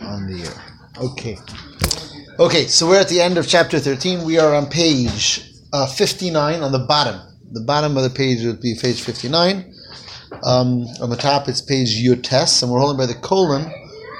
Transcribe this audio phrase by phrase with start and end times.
[0.00, 1.04] on the air.
[1.04, 1.36] Okay.
[2.38, 4.24] Okay, so we're at the end of chapter 13.
[4.24, 7.20] We are on page uh, 59 on the bottom.
[7.52, 9.72] The bottom of the page would be page 59.
[10.42, 13.70] Um, on the top, it's page Yotes, and we're holding by the colon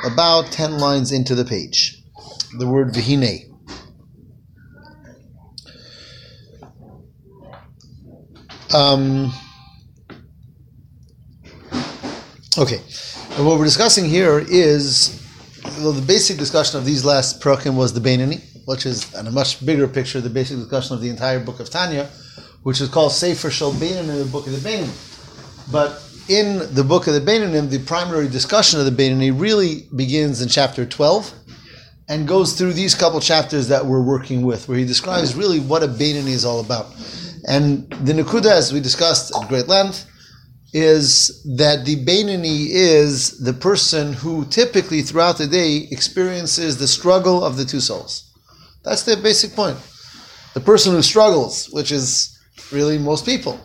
[0.05, 2.03] about 10 lines into the page.
[2.59, 3.53] The word Vihine.
[8.75, 9.33] Um,
[12.59, 12.81] okay,
[13.37, 15.26] and what we're discussing here is
[15.79, 19.31] well, the basic discussion of these last prakim was the Beinani, which is, in a
[19.31, 22.09] much bigger picture, the basic discussion of the entire book of Tanya,
[22.63, 24.93] which is called Sefer Shal Beinani, the book of the Beinani.
[25.71, 30.41] But in the book of the Beinanim, the primary discussion of the Beinani really begins
[30.41, 31.33] in chapter 12
[32.09, 35.83] and goes through these couple chapters that we're working with, where he describes really what
[35.83, 36.87] a Beinani is all about.
[37.49, 40.07] And the Nakuda, as we discussed at great length,
[40.77, 47.43] is that the Beinani is the person who typically throughout the day experiences the struggle
[47.43, 48.31] of the two souls.
[48.85, 49.79] That's the basic point.
[50.53, 52.39] The person who struggles, which is
[52.71, 53.59] really most people.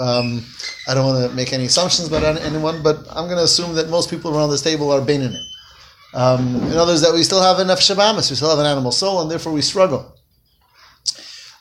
[0.00, 0.44] Um,
[0.88, 3.88] I don't want to make any assumptions about anyone, but I'm going to assume that
[3.88, 5.40] most people around this table are Beinani.
[6.12, 9.22] Um, in others, that we still have enough Shabbamas, we still have an animal soul,
[9.22, 10.16] and therefore we struggle.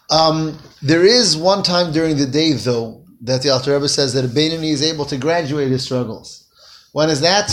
[0.09, 4.26] Um, there is one time during the day, though, that the Alter Rebbe says that
[4.26, 6.48] a Beinani is able to graduate his struggles.
[6.92, 7.50] When is that?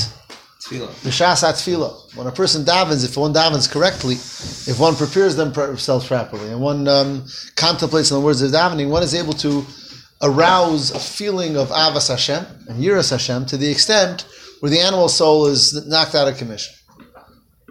[0.60, 0.88] Tefillah.
[1.02, 2.16] B'shas tefillah.
[2.16, 6.88] When a person davens, if one davens correctly, if one prepares themselves properly, and one
[6.88, 7.26] um,
[7.56, 9.64] contemplates on the words of davening, one is able to
[10.22, 14.26] arouse a feeling of avas Hashem and yiras Hashem to the extent
[14.60, 16.74] where the animal soul is knocked out of commission.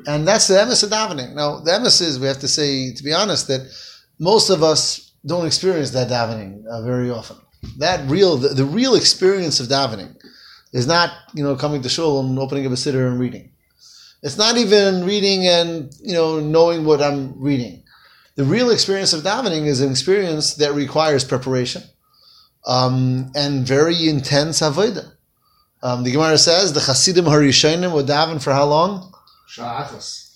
[0.05, 1.33] And that's the emes of davening.
[1.33, 3.61] Now, the emes is, we have to say, to be honest, that
[4.19, 7.37] most of us don't experience that davening uh, very often.
[7.77, 10.15] That real, the, the, real experience of davening
[10.73, 13.51] is not, you know, coming to shul and opening up a siddur and reading.
[14.21, 17.83] It's not even reading and, you know, knowing what I'm reading.
[18.35, 21.83] The real experience of davening is an experience that requires preparation
[22.65, 25.11] um, and very intense avodah.
[25.81, 29.13] Um, the Gemara says the Hasidim Harishonim would daven for how long?
[29.49, 30.31] Sha'achas.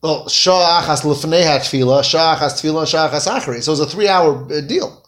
[0.00, 3.62] Well, Sha'achas lefnei tefillah, Sha'achas tefillah, Sha'achas achri.
[3.62, 5.03] So it was a three-hour uh, deal.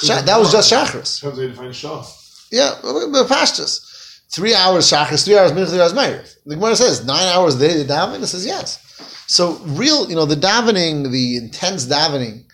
[0.00, 1.22] Sha- that was just Shachris.
[1.22, 2.04] How do they define Shah?
[2.50, 3.84] Yeah, but pashtus.
[4.30, 6.24] Three hours Shachris, three hours minutes, three hours Meir.
[6.46, 8.22] The Gemara says nine hours a day to daven.
[8.22, 8.84] It says yes.
[9.26, 12.44] So real, you know, the davening, the intense davening,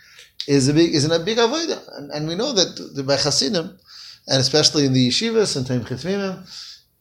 [0.46, 3.16] is a big is in a big avodah, and, and we know that the by
[3.16, 3.78] Hasidim,
[4.28, 6.44] and especially in the yeshivas and Tomchei Tmimim,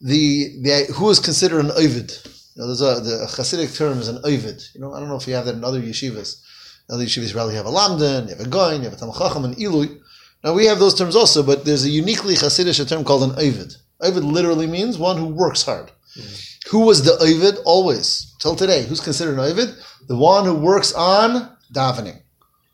[0.01, 2.11] the, the who is considered an ovid.
[2.55, 4.61] You know, there's a the Hasidic term is an ovid.
[4.73, 6.41] You know, I don't know if you have that in other yeshivas.
[6.89, 9.55] Other yeshivas, probably have a lamdan, you have a goin, you have a tamachacham, an
[9.55, 9.99] ilui.
[10.43, 13.75] Now we have those terms also, but there's a uniquely Hasidic term called an ovid.
[14.01, 15.91] Ovid literally means one who works hard.
[16.17, 16.69] Mm-hmm.
[16.71, 18.83] Who was the ovid always till today?
[18.83, 19.69] Who's considered an ovid?
[20.07, 22.23] The one who works on davening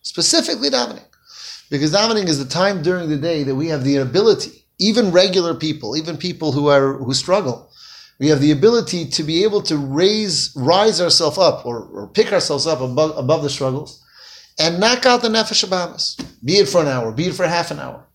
[0.02, 1.06] specifically davening.
[1.70, 5.54] Because davening is the time during the day that we have the ability, even regular
[5.54, 7.70] people, even people who are who struggle,
[8.20, 12.34] we have the ability to be able to raise, rise ourselves up or, or pick
[12.34, 14.04] ourselves up above, above the struggles
[14.60, 16.18] and knock out the nefesh abamas.
[16.44, 18.06] Be it for an hour, be it for half an hour.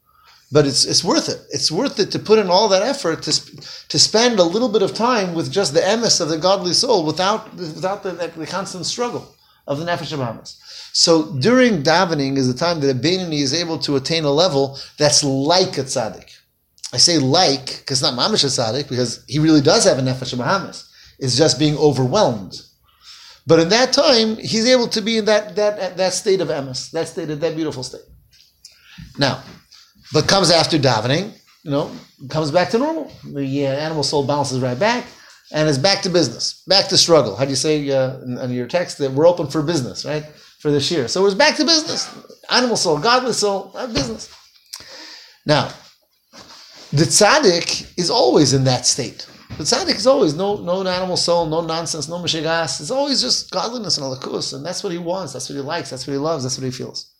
[0.53, 1.41] But it's, it's worth it.
[1.50, 4.82] It's worth it to put in all that effort to, to spend a little bit
[4.82, 8.87] of time with just the emes of the godly soul without, without the, the constant
[8.87, 9.34] struggle
[9.66, 10.56] of the nefesh abamas.
[10.93, 14.78] So during davening is the time that a Beinani is able to attain a level
[14.97, 16.31] that's like a tzaddik.
[16.93, 20.38] I say like because not mamish a tzaddik because he really does have a nefesh
[20.38, 20.88] Bahamas.
[21.19, 22.55] It's just being overwhelmed.
[23.47, 26.91] But in that time, he's able to be in that that that state of emes,
[26.93, 28.06] that state of that beautiful state.
[29.19, 29.43] Now,
[30.12, 31.32] but comes after davening,
[31.62, 31.91] you know,
[32.31, 33.12] comes back to normal.
[33.25, 35.05] The uh, animal soul bounces right back
[35.53, 37.37] and is back to business, back to struggle.
[37.37, 40.25] How do you say uh, in, in your text that we're open for business, right?
[40.65, 41.09] for this year.
[41.09, 42.09] So it's back to business.
[42.49, 44.34] Animal soul, godly soul, business.
[45.44, 45.69] Now,
[46.91, 49.28] the tzaddik is always in that state.
[49.56, 52.81] The tzaddik is always no no animal soul, no nonsense, no mishigas.
[52.81, 55.32] It's always just godliness and Elokus, and that's what he wants.
[55.32, 55.90] That's what he likes.
[55.90, 56.43] That's what he loves.
[56.43, 57.12] That's what he feels.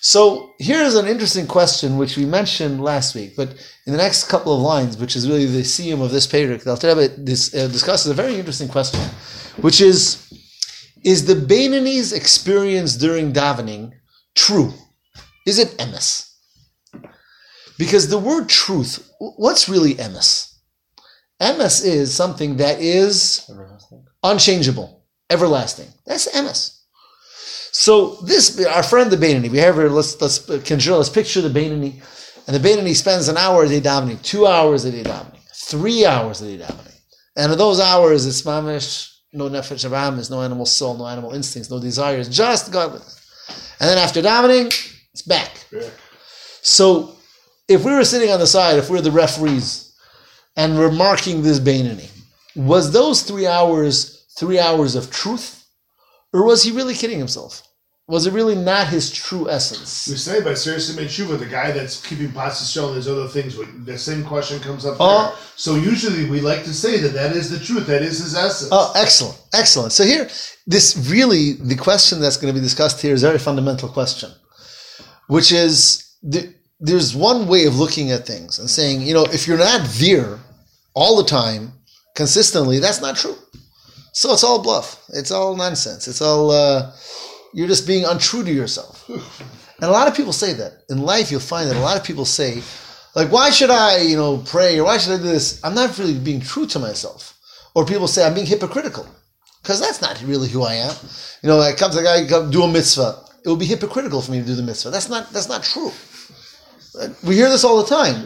[0.00, 3.50] So here's an interesting question which we mentioned last week, but
[3.84, 6.70] in the next couple of lines, which is really the siyum of this parak, the
[6.70, 9.00] Alter Rebbe uh, discusses a very interesting question,
[9.60, 10.24] which is
[11.04, 13.92] is the Beinani's experience during davening
[14.34, 14.72] true?
[15.46, 16.32] Is it emes?
[17.78, 20.54] Because the word truth, what's really emes?
[21.40, 24.04] Emes is something that is everlasting.
[24.22, 25.88] unchangeable, everlasting.
[26.06, 26.80] That's emes.
[27.70, 31.48] So this, our friend the Beinani, we have here, let's, let's, consider, let's picture the
[31.48, 32.02] Beinani,
[32.46, 36.04] and the Beinani spends an hour a day davening, two hours a day davening, three
[36.04, 36.98] hours a day davening.
[37.36, 41.70] And in those hours, it's mamish no nefesh of no animal soul, no animal instincts,
[41.70, 43.14] no desires, just godliness.
[43.80, 44.66] And then after davening,
[45.12, 45.66] it's back.
[45.70, 45.88] Yeah.
[46.62, 47.16] So
[47.68, 49.87] if we were sitting on the side, if we're the referees,
[50.58, 52.10] and we're marking this Bainani,
[52.54, 55.64] was those three hours three hours of truth?
[56.32, 57.62] Or was he really kidding himself?
[58.06, 60.08] Was it really not his true essence?
[60.08, 63.28] We say by seriously made tshuva, the guy that's keeping pots show and there's other
[63.28, 63.58] things.
[63.84, 64.94] The same question comes up.
[64.94, 65.28] Uh, oh.
[65.28, 65.38] there.
[65.56, 67.86] So usually we like to say that that is the truth.
[67.86, 68.70] That is his essence.
[68.72, 69.92] Oh, excellent, excellent.
[69.92, 70.28] So here,
[70.66, 74.30] this really the question that's going to be discussed here is a very fundamental question,
[75.26, 79.46] which is the, there's one way of looking at things and saying, you know, if
[79.46, 80.38] you're not there
[80.98, 81.72] all the time,
[82.16, 83.36] consistently, that's not true.
[84.12, 85.04] So it's all bluff.
[85.10, 86.08] It's all nonsense.
[86.08, 86.92] It's all uh,
[87.54, 89.08] you're just being untrue to yourself.
[89.80, 91.30] And a lot of people say that in life.
[91.30, 92.62] You'll find that a lot of people say,
[93.14, 95.96] like, "Why should I, you know, pray or why should I do this?" I'm not
[95.98, 97.38] really being true to myself.
[97.76, 99.06] Or people say I'm being hypocritical
[99.62, 100.96] because that's not really who I am.
[101.42, 103.22] You know, I come to a guy come do a mitzvah.
[103.44, 104.90] It would be hypocritical for me to do the mitzvah.
[104.90, 105.92] That's not that's not true.
[107.22, 108.16] We hear this all the time,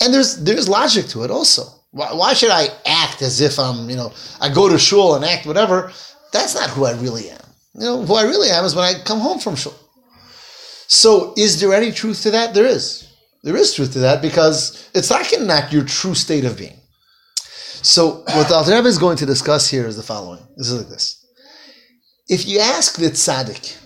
[0.00, 1.64] and there's there's logic to it also.
[1.94, 5.24] Why, why should I act as if I'm, you know, I go to shul and
[5.24, 5.92] act whatever?
[6.32, 7.38] That's not who I really am.
[7.74, 9.74] You know, who I really am is when I come home from shul.
[10.88, 12.52] So, is there any truth to that?
[12.52, 13.08] There is.
[13.44, 16.76] There is truth to that because it's not not your true state of being.
[17.36, 20.40] So, what the Alter Rebbe is going to discuss here is the following.
[20.56, 21.24] This is like this.
[22.28, 23.76] If you ask the tzaddik,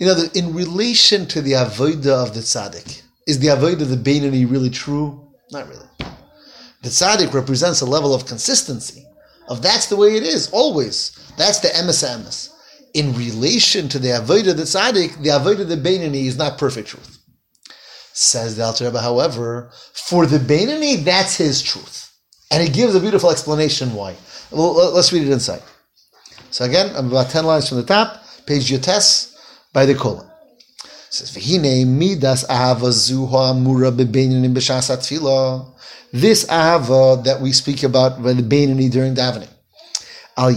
[0.00, 3.96] you know, in relation to the avodah of the tzaddik, is the avodah of the
[3.96, 5.32] Beinani really true?
[5.52, 5.86] Not really.
[6.86, 9.04] The tzaddik represents a level of consistency,
[9.48, 11.18] of that's the way it is, always.
[11.36, 12.50] That's the emes emes.
[12.94, 17.18] In relation to the avodah the tzaddik, the avodah the Beinani is not perfect truth.
[18.12, 22.12] Says the Alter Rebbe, however, for the Beinani, that's his truth.
[22.52, 24.14] And he gives a beautiful explanation why.
[24.52, 25.62] Well, let's read it inside.
[26.52, 29.34] So again, I'm about 10 lines from the top, page Yotes,
[29.72, 30.30] by the colon.
[31.10, 35.72] Says, V'hine midas ahava zu ha'amura bebeinanim b'shas atfilah
[36.20, 39.50] this ahava that we speak about by the Beinani during davening.
[40.38, 40.52] Al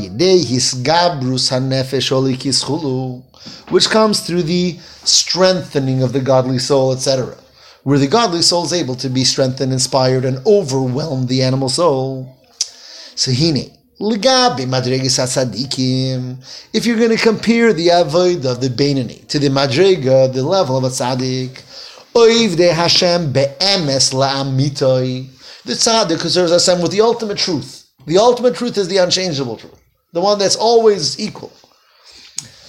[3.69, 7.37] which comes through the strengthening of the godly soul, etc.,
[7.83, 12.35] where the godly soul is able to be strengthened, inspired, and overwhelm the animal soul.
[13.15, 13.73] Sahine.
[14.01, 14.25] If
[16.85, 20.85] you're going to compare the avoid of the Beinani to the madrega, the level of
[20.85, 21.61] a tzaddik,
[22.13, 25.27] oiv de Hashem be'emes la'amitoi,
[25.69, 27.89] the tzaddik who serves Hashem with the ultimate truth.
[28.05, 29.79] The ultimate truth is the unchangeable truth,
[30.13, 31.53] the one that's always equal.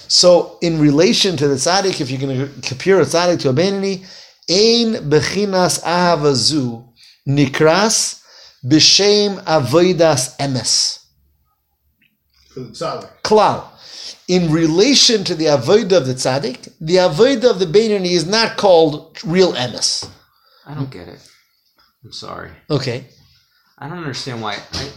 [0.07, 3.53] So, in relation to the tzaddik, if you're going to compare a tzaddik to a
[3.53, 4.05] benini,
[4.49, 6.85] ein bechinas ahavazu
[7.27, 8.21] nikras
[8.63, 10.99] b'shem avoidas emes.
[13.23, 13.67] Klal.
[14.27, 18.57] In relation to the avodah of the tzaddik, the avodah of the benini is not
[18.57, 20.07] called real emes.
[20.67, 21.30] I don't get it.
[22.03, 22.51] I'm sorry.
[22.69, 23.05] Okay.
[23.77, 24.57] I don't understand why.
[24.73, 24.89] I,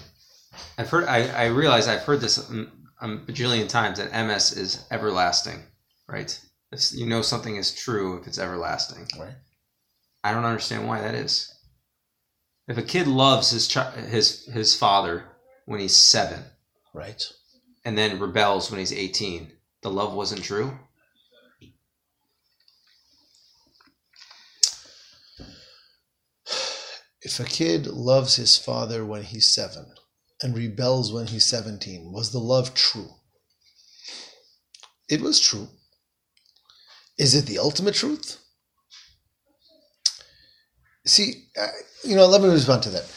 [0.78, 1.06] I've heard.
[1.06, 2.66] I, I realize I've heard this a,
[3.00, 5.62] a bajillion times that emes is everlasting,
[6.08, 6.38] right?
[6.72, 9.06] It's, you know something is true if it's everlasting.
[9.18, 9.34] Right.
[10.22, 11.50] I don't understand why that is.
[12.66, 15.24] If a kid loves his ch- his his father
[15.66, 16.42] when he's seven,
[16.94, 17.22] right,
[17.84, 19.52] and then rebels when he's eighteen,
[19.82, 20.78] the love wasn't true.
[27.24, 29.86] If a kid loves his father when he's seven
[30.42, 33.08] and rebels when he's 17, was the love true?
[35.08, 35.68] It was true.
[37.18, 38.38] Is it the ultimate truth?
[41.06, 41.48] See,
[42.02, 43.10] you know, let me respond to that.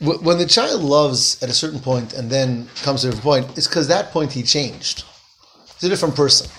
[0.00, 3.66] When the child loves at a certain point and then comes to a point, it's
[3.66, 5.04] because that point he changed.
[5.74, 6.50] He's a different person.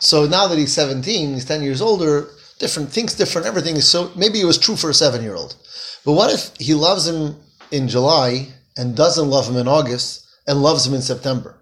[0.00, 2.28] So now that he's 17, he's 10 years older,
[2.60, 5.56] different, thinks different, everything is so, maybe it was true for a seven year old.
[6.04, 7.36] But what if he loves him
[7.72, 11.58] in July and doesn't love him in August and loves him in September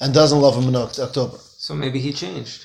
[0.00, 1.36] and doesn't love him in October?
[1.38, 2.64] So maybe he changed.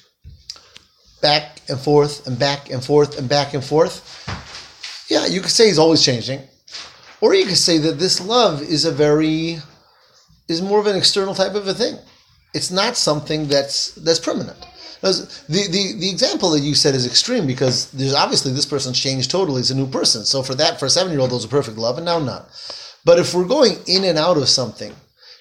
[1.21, 3.95] Back and forth and back and forth and back and forth.
[5.09, 6.41] Yeah, you could say he's always changing.
[7.21, 9.59] Or you could say that this love is a very
[10.49, 11.97] is more of an external type of a thing.
[12.53, 14.59] It's not something that's that's permanent.
[15.03, 19.29] The, the, the example that you said is extreme because there's obviously this person's changed
[19.29, 19.59] totally.
[19.59, 20.23] It's a new person.
[20.23, 22.19] So for that, for a seven year old, it was a perfect love, and now
[22.19, 22.47] not.
[23.03, 24.95] But if we're going in and out of something,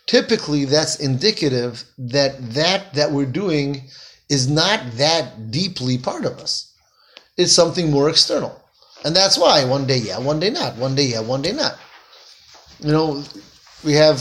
[0.06, 3.82] typically that's indicative that that that we're doing
[4.28, 6.74] is not that deeply part of us.
[7.36, 8.60] It's something more external.
[9.04, 10.76] And that's why one day yeah, one day not.
[10.76, 11.78] One day yeah, one day not.
[12.80, 13.24] You know,
[13.84, 14.18] we have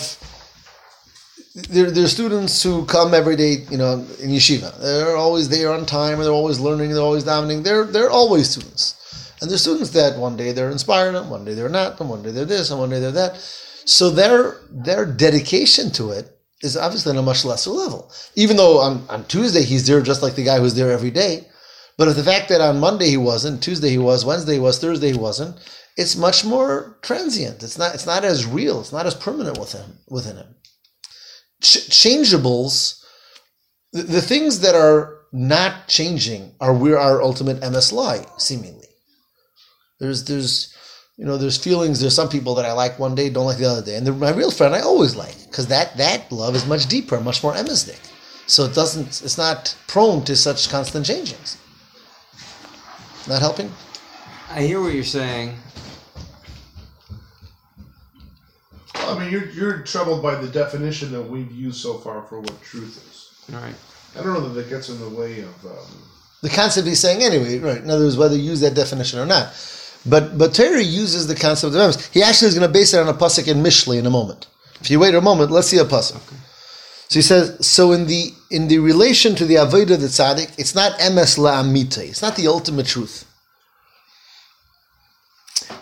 [1.53, 4.79] there, there are students who come every day, you know, in yeshiva.
[4.79, 7.63] They're always there on time, and they're always learning, they're always davening.
[7.63, 8.97] They're they're always students.
[9.41, 12.23] And there's students that one day they're inspired, and one day they're not, and one
[12.23, 13.35] day they're this, and one day they're that.
[13.85, 18.11] So their their dedication to it is obviously on a much lesser level.
[18.35, 21.47] Even though on, on Tuesday he's there just like the guy who's there every day,
[21.97, 24.79] but if the fact that on Monday he wasn't, Tuesday he was, Wednesday he was,
[24.79, 25.57] Thursday he wasn't,
[25.97, 27.61] it's much more transient.
[27.61, 28.79] It's not it's not as real.
[28.79, 30.55] It's not as permanent within within him.
[31.61, 33.01] Ch- changeables,
[33.93, 38.87] the, the things that are not changing are where our ultimate emes lie, seemingly.
[39.99, 40.75] There's there's
[41.17, 41.99] you know there's feelings.
[41.99, 44.31] There's some people that I like one day, don't like the other day, and my
[44.31, 47.99] real friend I always like because that that love is much deeper, much more emistic.
[48.47, 49.21] So it doesn't.
[49.23, 51.57] It's not prone to such constant changings.
[53.27, 53.71] Not helping.
[54.49, 55.55] I hear what you're saying.
[59.15, 62.61] I mean, you're you're troubled by the definition that we've used so far for what
[62.61, 63.53] truth is.
[63.55, 63.75] All right.
[64.17, 65.65] I don't know that that gets in the way of.
[65.65, 65.87] Um,
[66.41, 67.77] The concept he's saying anyway, right?
[67.77, 69.53] In other words, whether you use that definition or not.
[70.05, 72.11] But but Torah uses the concept of emes.
[72.11, 74.47] He actually is going to base it on a pasuk in Mishlei in a moment.
[74.81, 76.21] If you wait a moment, let's see a pasuk.
[77.09, 80.73] So he says, so in the in the relation to the avodah the tzaddik, it's
[80.73, 81.99] not emes la'amite.
[81.99, 83.25] It's not the ultimate truth.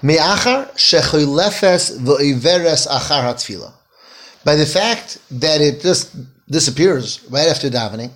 [0.01, 3.71] Me'achar shechoylefes v'oiveres achar hatfila.
[4.43, 6.15] By the fact that it just
[6.49, 8.11] disappears right after davening,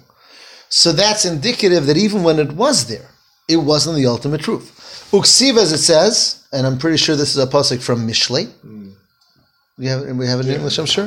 [0.69, 3.09] so that's indicative that even when it was there,
[3.47, 4.71] it wasn't the ultimate truth.
[5.11, 8.49] Uksiv, as it says, and I'm pretty sure this is a pasuk from Mishlei.
[9.77, 11.05] We have we have it in English, I'm sure.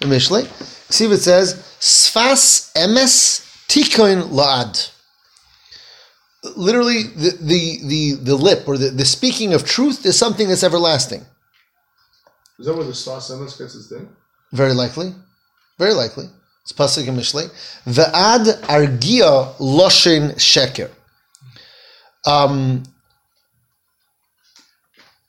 [0.00, 0.44] In Mishlei,
[0.88, 4.93] Uksiv it says, "Sfas emes tikoin laad."
[6.56, 10.62] Literally, the, the, the, the lip or the, the speaking of truth is something that's
[10.62, 11.24] everlasting.
[12.58, 14.08] is that where the Emes gets its thing?
[14.52, 15.14] Very likely.
[15.78, 16.26] Very likely.
[16.62, 17.48] It's Pasuk in Mishlei.
[17.86, 20.90] Ve'ad argia loshin sheker.
[22.26, 22.84] Um,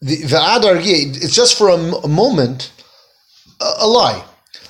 [0.02, 2.72] the Ve'ad argia, it's just for a, m- a moment,
[3.62, 4.24] a, a lie.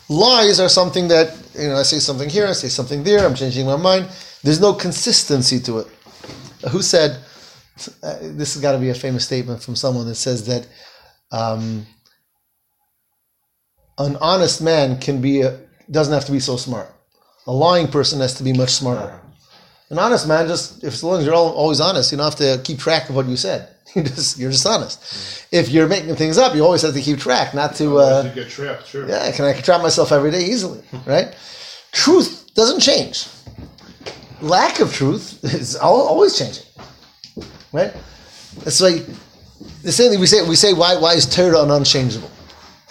[0.09, 3.35] Lies are something that, you know, I say something here, I say something there, I'm
[3.35, 4.07] changing my mind.
[4.43, 5.87] There's no consistency to it.
[6.71, 7.19] Who said,
[8.03, 10.67] uh, this has got to be a famous statement from someone that says that
[11.31, 11.85] um,
[13.97, 15.59] an honest man can be a,
[15.91, 16.91] doesn't have to be so smart.
[17.47, 19.19] A lying person has to be much smarter.
[19.89, 22.39] An honest man just if as long as you're al- always honest, you don't have
[22.39, 23.69] to keep track of what you said.
[23.95, 25.47] You just you're just honest.
[25.53, 27.99] If you're making things up, you always have to keep track, not to.
[27.99, 28.87] Uh, get trapped.
[28.87, 29.07] Sure.
[29.07, 31.33] yeah, can I trap myself every day easily, right?
[31.93, 33.27] Truth doesn't change.
[34.41, 36.65] Lack of truth is always changing,
[37.71, 37.93] right?
[38.65, 39.05] It's like
[39.81, 40.47] the same thing we say.
[40.47, 42.29] We say why why is Torah an unchangeable?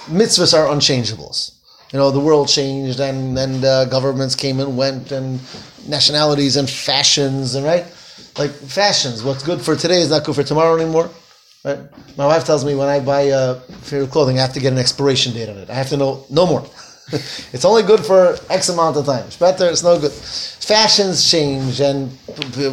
[0.07, 1.53] Mitzvahs are unchangeables.
[1.93, 5.41] You know, the world changed and and uh, governments came and went and
[5.87, 7.85] nationalities and fashions and right,
[8.39, 9.23] like fashions.
[9.23, 11.11] What's good for today is not good for tomorrow anymore.
[11.65, 11.79] Right?
[12.17, 14.79] My wife tells me when I buy uh, favorite clothing, I have to get an
[14.79, 15.71] expiration date on it.
[15.71, 16.65] I have to know no more.
[17.53, 19.27] it's only good for X amount of time.
[19.27, 19.69] It's better.
[19.69, 20.13] It's no good.
[20.13, 22.11] Fashions change and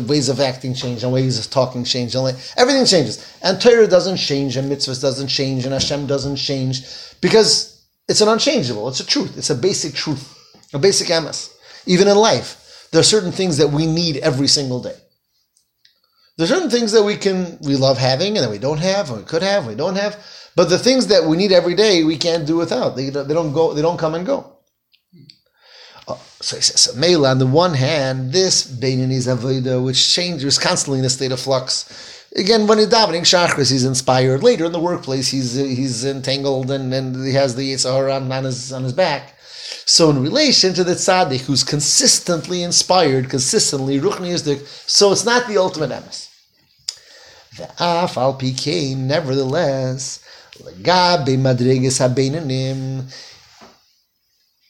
[0.08, 2.16] ways of acting change and ways of talking change.
[2.16, 3.38] Like, everything changes.
[3.42, 6.82] And Torah doesn't change and mitzvahs doesn't change and Hashem doesn't change
[7.20, 8.88] because it's an unchangeable.
[8.88, 9.38] It's a truth.
[9.38, 10.38] It's a basic truth,
[10.74, 11.54] a basic emes.
[11.86, 14.96] Even in life, there are certain things that we need every single day.
[16.38, 19.10] There are certain things that we can we love having and that we don't have
[19.10, 20.16] and we could have and we don't have.
[20.55, 22.96] But the things that we need every day we can't do without.
[22.96, 23.74] They, they don't go.
[23.74, 24.58] They don't come and go.
[26.08, 31.00] Uh, so he says, Mela, on the one hand, this Beinani's Avodah, which changes constantly
[31.00, 32.27] in a state of flux.
[32.36, 34.41] Again, when he's davening Shachris, he's inspired.
[34.41, 38.46] Later in the workplace, he's he's entangled and, and he has the Yitzhar on, on
[38.46, 39.38] his on his back.
[39.86, 45.58] So in relation to the tzaddik who's consistently inspired, consistently ruchniistic, so it's not the
[45.58, 46.29] ultimate emes.
[47.55, 50.21] Ve'af al pikein, nevertheless.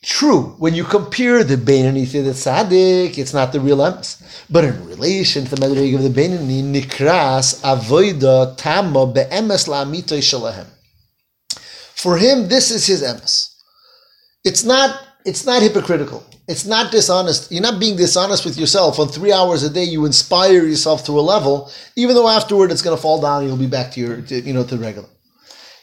[0.03, 4.19] True, when you compare the Beinani to the tzaddik, it's not the real emes.
[4.49, 10.65] But in relation to the madreg of the Beinani, nikras avoida tama be'emes la'amitoy shalahem.
[11.95, 13.53] For him, this is his emes.
[14.43, 14.99] It's not.
[15.23, 16.25] It's not hypocritical.
[16.47, 17.51] It's not dishonest.
[17.51, 18.97] You're not being dishonest with yourself.
[18.97, 22.81] On three hours a day, you inspire yourself to a level, even though afterward it's
[22.81, 24.83] going to fall down and you'll be back to your, to, you know, to the
[24.83, 25.07] regular.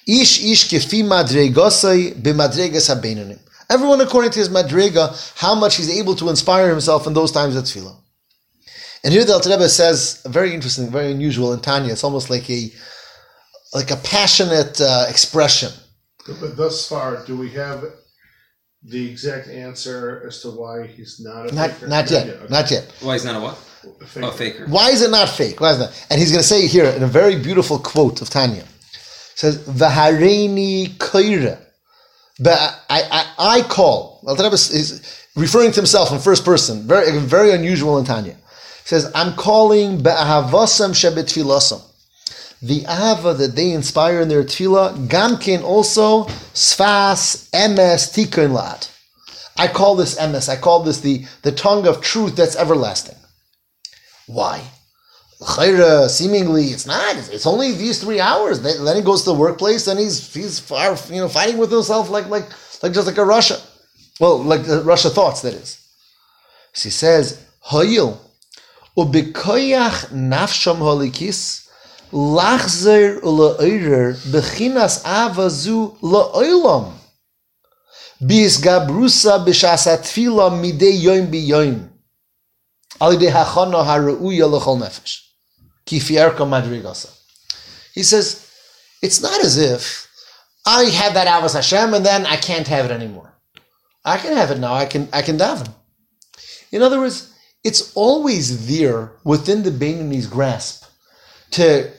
[0.09, 3.38] Ish ish kefi madregosai b'madregas habeinanim.
[3.71, 5.05] Everyone according to his madrega,
[5.38, 7.95] how much he's able to inspire himself in those times at tefillah.
[9.05, 11.93] And here the Alter Rebbe says a very interesting, very unusual in Tanya.
[11.93, 12.71] It's almost like a
[13.75, 15.71] like a passionate uh, expression.
[16.41, 17.85] But thus far, do we have
[18.83, 21.87] the exact answer as to why he's not a Not, faker?
[21.88, 22.29] not yet.
[22.29, 22.47] okay.
[22.49, 22.93] Not yet.
[23.00, 23.59] Why he's not a what?
[24.00, 24.27] A faker.
[24.27, 24.67] Oh, faker.
[24.69, 25.61] Why is it not fake?
[25.61, 26.07] Why is that?
[26.11, 28.65] And he's going to say here in a very beautiful quote of Tanya.
[29.38, 31.61] Says, "V'hareini koire."
[32.40, 32.59] But
[32.90, 33.02] I,
[33.38, 34.21] I, I call.
[34.26, 36.88] Rebbe is referring to himself in first person.
[36.88, 38.33] Very, very unusual in Tanya.
[38.33, 41.80] He says, "I'm calling be'ahavasam shebetfilasam."
[42.62, 48.90] The ahava that they inspire in their tefillah, gamkin also sfas emes tikun lat.
[49.57, 50.49] I call this emes.
[50.49, 53.14] I call this the, the tongue of truth that's everlasting.
[54.26, 54.64] Why?
[55.40, 57.16] Seemingly it's not.
[57.16, 58.61] It's, only these three hours.
[58.61, 62.11] Then, he goes to the workplace, and he's he's far, you know, fighting with himself
[62.11, 62.47] like like
[62.83, 63.61] like just like a Russia.
[64.18, 65.78] Well, like the Russia thoughts that is.
[66.73, 67.40] She says,
[67.71, 68.18] Hoyil,
[68.97, 71.68] ubikoyach nafsham holikis,
[72.12, 76.95] lachzer uleoirer, bechinas avazu leoilam.
[78.21, 81.88] Bis gabrusa b'shasa tfila midei yoim biyoim.
[83.00, 85.28] Alidei hachana hareuya lechol nefesh.
[85.88, 87.11] Ki fierka madrigasa.
[87.95, 88.47] He says,
[89.00, 90.07] it's not as if
[90.66, 93.33] I had that Avos Hashem and then I can't have it anymore.
[94.04, 94.75] I can have it now.
[94.75, 95.73] I can I can daven.
[96.71, 97.33] In other words,
[97.64, 100.85] it's always there within the Bainani's grasp
[101.52, 101.90] to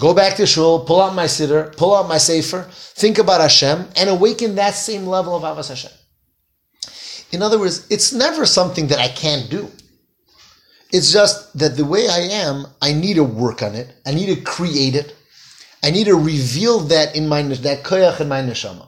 [0.00, 3.88] go back to shul, pull out my siddur, pull out my sefer, think about Hashem,
[3.94, 5.92] and awaken that same level of Avos Hashem.
[7.30, 9.70] In other words, it's never something that I can't do.
[10.92, 13.94] It's just that the way I am, I need to work on it.
[14.06, 15.16] I need to create it.
[15.82, 18.86] I need to reveal that in my that koyach in my neshama.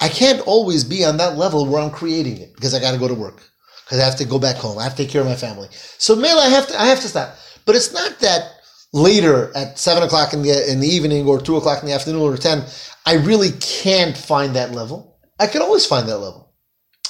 [0.00, 2.98] I can't always be on that level where I'm creating it because I got to
[2.98, 3.42] go to work
[3.84, 4.78] because I have to go back home.
[4.78, 5.68] I have to take care of my family.
[5.98, 7.34] So Mela, I have to I have to stop.
[7.66, 8.52] But it's not that
[8.92, 12.22] later at seven o'clock in the in the evening or two o'clock in the afternoon
[12.22, 12.64] or ten.
[13.04, 15.18] I really can't find that level.
[15.40, 16.52] I can always find that level.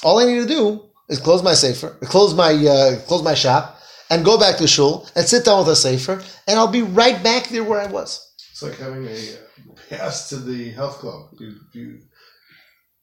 [0.03, 3.78] All I need to do is close my sefer, close my uh, close my shop,
[4.09, 7.21] and go back to shul and sit down with a sefer, and I'll be right
[7.23, 8.33] back there where I was.
[8.51, 11.29] It's like having a uh, pass to the health club.
[11.39, 11.99] You, you,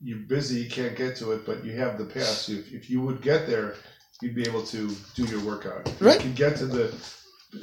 [0.01, 2.49] you're busy, you can't get to it, but you have the pass.
[2.49, 3.77] If, if you would get there,
[4.21, 5.89] you'd be able to do your workout.
[5.89, 6.23] If Right.
[6.23, 6.95] You could get to the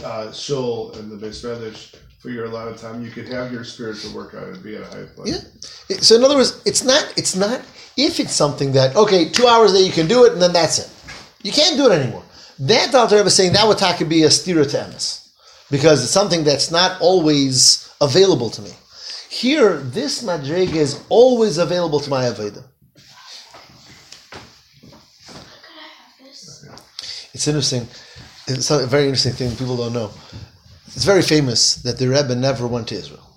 [0.04, 1.41] uh, shul and the Beis
[2.20, 3.04] for your allotted time.
[3.04, 5.46] You could have your spiritual workout and be at a high place.
[5.89, 5.98] Yeah.
[5.98, 7.60] So in other words, it's not it's not
[7.98, 10.80] if it's something that okay, two hours that you can do it and then that's
[10.80, 10.89] it.
[11.44, 12.24] You can't do it anymore.
[12.67, 15.32] That the Alter Rebbe is saying that would taka be a stira to emes
[15.69, 18.71] because it's something that's not always available to me.
[19.30, 22.63] Here, this madrega is always available to my aveda.
[27.34, 27.88] It's interesting.
[28.47, 30.12] It's a very interesting thing people don't know.
[30.88, 33.28] It's very famous that the Rebbe never went to Israel.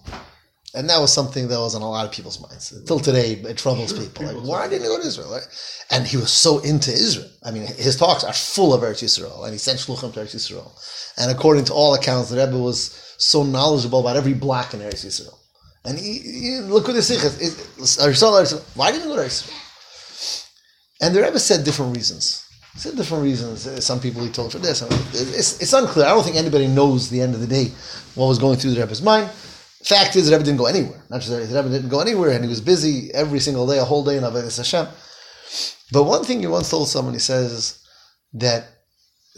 [0.76, 2.70] And that was something that was on a lot of people's minds.
[2.70, 4.26] Until today, it troubles people.
[4.26, 5.32] Like, why didn't he go to Israel?
[5.32, 5.48] Right?
[5.90, 7.30] And he was so into Israel.
[7.42, 10.34] I mean, his talks are full of Eretz Yisrael, and he sent shluchim to Eretz
[10.36, 10.70] Yisrael.
[11.16, 15.04] And according to all accounts, the Rebbe was so knowledgeable about every block in Eretz
[15.06, 15.38] Yisrael.
[15.86, 17.34] And he, he look at the sichas.
[18.76, 19.62] Why didn't he go to Eretz Yisrael?
[21.00, 22.44] And the Rebbe said different reasons.
[22.74, 23.66] He said different reasons.
[23.66, 24.82] Uh, Some people he told for this.
[24.82, 26.04] It's, it's unclear.
[26.04, 27.72] I don't think anybody knows the end of the day
[28.14, 29.30] what was going through the Rebbe's mind.
[29.84, 31.02] Fact is, the Rebbe didn't go anywhere.
[31.10, 33.78] Not just that, the Rebbe didn't go anywhere, and he was busy every single day,
[33.78, 34.88] a whole day in Avodah Hashem.
[35.92, 37.84] But one thing he once told someone, he says
[38.32, 38.66] that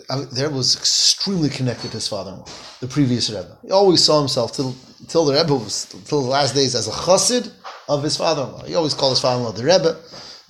[0.09, 2.47] uh, the Rebbe was extremely connected to his father-in-law,
[2.81, 3.59] the previous Rebbe.
[3.63, 4.75] He always saw himself till
[5.09, 7.53] till the Rebbe was till the last days as a chassid
[7.89, 8.65] of his father-in-law.
[8.65, 10.01] He always called his father-in-law the Rebbe,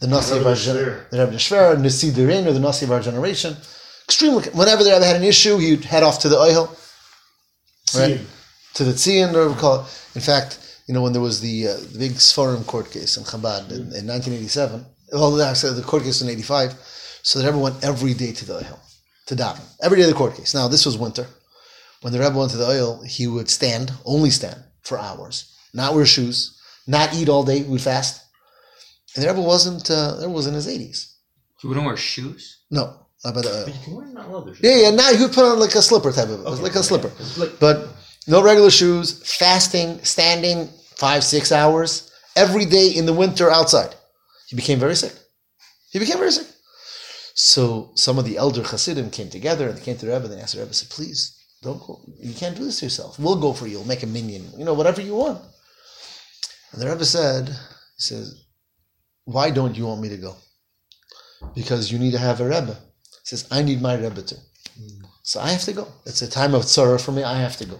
[0.01, 2.92] the Nasi of Rebbe our generation, the Rebbe Shver, Nasi Derein, or the Nasi of
[2.92, 3.57] our generation.
[4.05, 4.44] Extremely.
[4.51, 6.77] Whenever the Rebbe had an issue, he'd head off to the Ohel
[7.94, 8.20] Right.
[8.79, 10.09] See, to the Tzion, or call it.
[10.14, 13.25] In fact, you know, when there was the, uh, the big Sforim court case in
[13.25, 16.73] Chabad in, in 1987, well, actually, the court case in 85,
[17.23, 18.79] so the Rebbe went every day to the Ohel,
[19.27, 19.61] to daven.
[19.83, 20.55] Every day the court case.
[20.55, 21.27] Now, this was winter.
[22.03, 25.95] When the Rebbe went to the Ohel, he would stand, only stand, for hours, not
[25.95, 28.23] wear shoes, not eat all day, he would fast.
[29.17, 31.14] And the Rebbe wasn't, uh, the Rebbe was in his 80s.
[31.61, 32.61] He wouldn't wear shoes?
[32.71, 33.64] No, not by the Ohel.
[33.67, 34.57] But you can wear not leather.
[34.62, 36.79] Yeah, yeah, now he would put on like a slipper type of, Okay, like a
[36.79, 36.83] okay.
[36.87, 37.11] slipper.
[37.19, 37.88] It's like- But
[38.29, 43.95] no regular shoes, fasting, standing five, six hours every day in the winter outside.
[44.49, 45.14] He became very sick.
[45.91, 46.47] He became very sick.
[47.35, 50.35] So some of the elder Hasidim came together and they came to the Rebbe and
[50.35, 52.01] they asked the Rebbe, said, please, don't go.
[52.21, 53.19] You can't do this to yourself.
[53.19, 53.79] We'll go for you.
[53.79, 54.45] We'll make a minyan.
[54.57, 55.41] You know, whatever you want.
[56.73, 57.55] And the Rebbe said, he
[58.03, 58.45] says,
[59.25, 60.37] why don't you want me to go?
[61.55, 62.75] Because you need to have a Rebbe.
[62.75, 64.37] He says, I need my Rebbe too.
[64.81, 65.07] Mm.
[65.23, 65.88] So I have to go.
[66.07, 67.23] It's a time of tzara for me.
[67.23, 67.79] I have to go.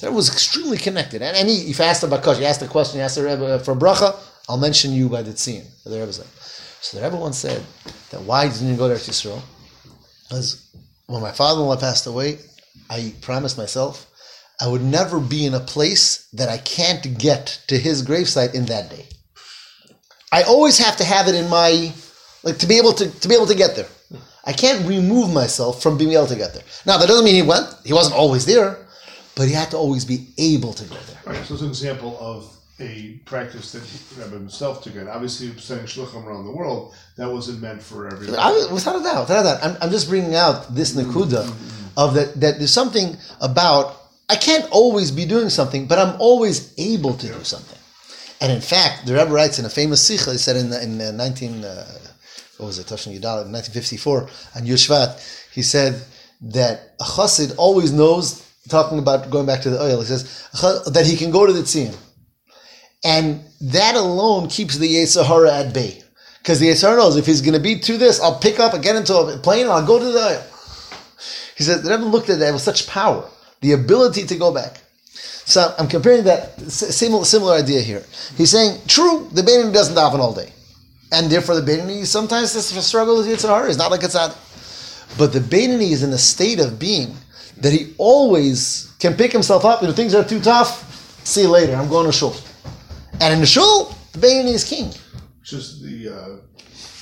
[0.00, 1.22] That was extremely connected.
[1.22, 3.58] And, and he, if asked about question, he asked the question, he asked the Rebbe
[3.60, 4.16] for bracha,
[4.48, 5.64] I'll mention you by the Tzion.
[5.84, 6.26] The Rebbe said.
[6.80, 7.62] So the Rebbe once said
[8.10, 9.42] that why didn't you go there to Eretz Yisrael?
[10.28, 10.70] Because
[11.06, 12.38] when my father-in-law passed away,
[12.88, 14.08] I promised myself
[14.60, 18.66] I would never be in a place that I can't get to his gravesite in
[18.66, 19.06] that day.
[20.32, 21.92] I always have to have it in my
[22.42, 23.88] like to be able to to be able to get there.
[24.44, 26.64] I can't remove myself from being able to get there.
[26.86, 27.66] Now that doesn't mean he went.
[27.84, 28.78] He wasn't always there,
[29.38, 31.18] but he had to always be able to go there.
[31.24, 33.82] Right, so it's an example of a practice that
[34.20, 35.06] Rebbe himself took in.
[35.06, 38.36] Obviously, sending shluchim around the world, that wasn't meant for everyone.
[38.36, 41.48] I, without a doubt, without a doubt, I'm, I'm just bringing out this nakuda
[41.96, 43.96] of that that there's something about
[44.28, 47.78] I can't always be doing something, but I'm always able to do something.
[48.40, 51.12] And in fact, the Rebbe writes in a famous sikha, he said in, in uh,
[51.12, 51.86] 19, uh,
[52.58, 54.28] what was it, Tashon Yudal, in 1954, on
[54.62, 55.18] Yud Shvat,
[55.52, 56.00] he said
[56.42, 60.48] that a chassid always knows, talking about going back to the Ohel, he says
[60.92, 61.96] that he can go to the tziyim.
[63.04, 66.02] And that alone keeps the Yetzirah at bay.
[66.38, 68.82] Because the Yetzirah knows if he's going to be to this, I'll pick up and
[68.82, 71.54] get into a plane and I'll go to the Ohel.
[71.56, 73.28] He said, the Rebbe looked at that with such power,
[73.60, 74.80] the ability to go back.
[75.12, 78.04] So I'm comparing that similar, similar idea here.
[78.36, 80.52] He's saying, true, the Beinoni doesn't daven all day.
[81.10, 83.68] And therefore the Beinoni sometimes this struggle with Yitzhar.
[83.68, 84.36] It's not like it's not.
[85.16, 87.16] But the Beinoni is in a state of being
[87.60, 89.80] that he always can pick himself up.
[89.80, 91.74] And if things are too tough, see you later.
[91.74, 92.34] I'm going to shul.
[93.20, 94.92] And in the shul, the Beinoni is king.
[95.40, 96.36] It's just the uh,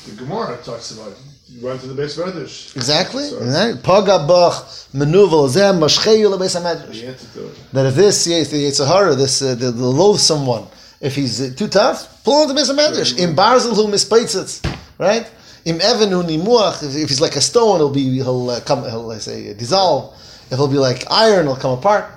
[0.07, 1.17] the Gemara talks about
[1.49, 2.75] you run to the beis medrash.
[2.75, 3.25] Exactly.
[3.25, 7.01] Pagabach, menuvel, zeh, mashcheyu lebeis hamedrash.
[7.01, 7.73] The antidote.
[7.73, 10.67] that if this yes, the Yitzhahara, this uh, the, the loathsome one,
[11.01, 12.77] if he's uh, too tough, pull him to Mr.
[12.77, 13.19] Medrash.
[13.19, 15.31] Im Barzel who mispaitzitz, right?
[15.65, 19.11] Im Evenu nimuach, if, if he's like a stone, he'll be he'll uh, come he'll
[19.11, 20.15] I say dissolve.
[20.51, 22.11] If he'll be like iron, he'll come apart.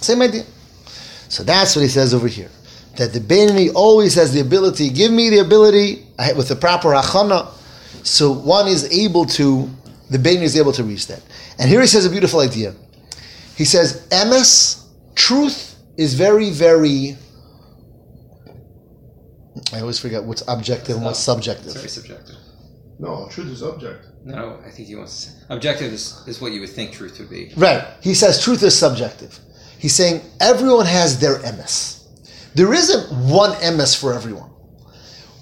[0.00, 0.44] Same idea.
[1.28, 2.50] So that's what he says over here.
[2.96, 6.88] That the Beinoni always has the ability, give me the ability eh, with the proper
[6.90, 7.48] achana.
[8.04, 9.68] So one is able to,
[10.10, 11.22] the Beinoni is able to reach that.
[11.58, 12.74] And here he says a beautiful idea.
[13.56, 17.16] He says, emes, truth is very, very.
[19.72, 21.74] I always forget what's objective and what's It's subjective.
[21.74, 22.36] very subjective.
[22.98, 24.06] No, truth is object.
[24.28, 27.18] No, I think he wants to say objective is, is what you would think truth
[27.18, 27.50] would be.
[27.56, 27.82] Right.
[28.02, 29.38] He says truth is subjective.
[29.78, 32.04] He's saying everyone has their emes.
[32.54, 34.50] There isn't one emes for everyone.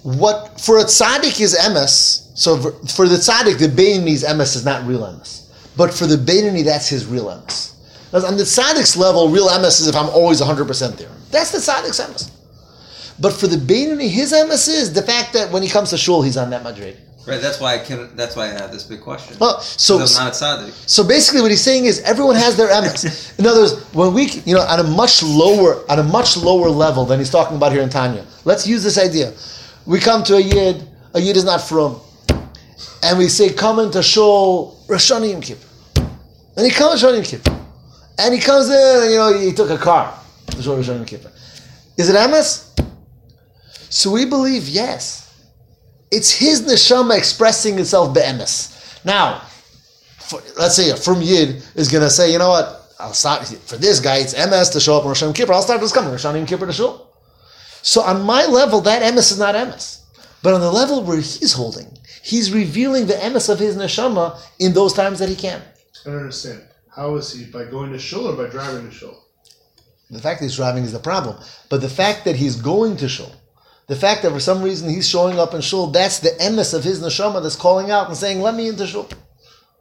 [0.05, 2.31] What for a tzaddik is emes.
[2.39, 5.51] So for, for the tzaddik, the Beinoni's emes is not real emes.
[5.77, 7.75] But for the Beinoni, that's his real emes.
[8.13, 11.11] On the tzaddik's level, real emes is if I'm always 100% there.
[11.33, 12.31] That's the tzaddik's emes.
[13.19, 16.23] But for the Beinoni, his emes is the fact that when he comes to shul,
[16.23, 16.99] he's on that madrid.
[17.27, 17.41] Right.
[17.41, 18.15] That's why I can.
[18.15, 19.37] That's why I have this big question.
[19.41, 20.71] Well, so I'm not tzaddik.
[20.89, 23.37] so basically, what he's saying is everyone has their emes.
[23.39, 26.69] In other words, when we, you know, at a much lower, at a much lower
[26.71, 28.25] level than he's talking about here in Tanya.
[28.45, 29.33] Let's use this idea.
[29.87, 30.89] We come to a yid.
[31.15, 32.01] A yid is not from,
[33.03, 35.67] and we say, "Come into shul Rosh Hashanah Yom Kippur."
[36.57, 37.61] And he comes Rosh Hashanah Yom Kippur,
[38.19, 40.15] and he comes in, and you know, he took a car.
[40.47, 41.33] to Yom Kippur.
[41.97, 42.71] Is it emes?
[43.91, 45.26] So we believe yes.
[46.11, 49.05] It's his neshama expressing itself be'emes.
[49.05, 49.43] Now,
[50.19, 53.47] for, let's say a from Yid is going to say, you know what, I'll start
[53.47, 54.19] for this guy.
[54.19, 55.53] It's emes to show up on Rosh Hashanah Kippur.
[55.53, 57.07] I'll start this coming Rosh Hashanah Kippur to show.
[57.83, 60.03] So on my level, that emes is not emes,
[60.43, 64.73] but on the level where he's holding, he's revealing the emes of his neshama in
[64.73, 65.63] those times that he can.
[66.05, 66.63] I don't understand.
[66.95, 69.23] How is he by going to shul or by driving to shul?
[70.11, 71.37] The fact that he's driving is the problem,
[71.69, 73.33] but the fact that he's going to shul,
[73.89, 76.83] the fact that for some reason he's showing up in shul, that's the emes of
[76.83, 79.09] his neshama that's calling out and saying, "Let me into shul."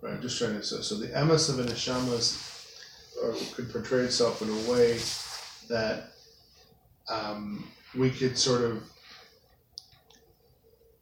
[0.01, 2.37] Right, I'm just trying to so, so the emes of a neshama is,
[3.21, 4.99] or could portray itself in a way
[5.69, 6.11] that
[7.09, 8.83] um, we could sort of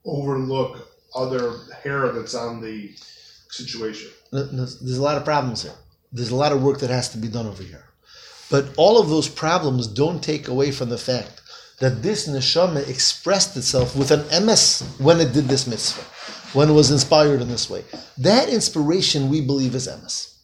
[0.05, 2.93] overlook other hair that's on the
[3.49, 4.09] situation.
[4.31, 5.75] There's a lot of problems here.
[6.11, 7.85] There's a lot of work that has to be done over here.
[8.49, 11.41] But all of those problems don't take away from the fact
[11.79, 16.03] that this neshama expressed itself with an emes when it did this mitzvah,
[16.57, 17.83] when it was inspired in this way.
[18.17, 20.37] That inspiration we believe is emes.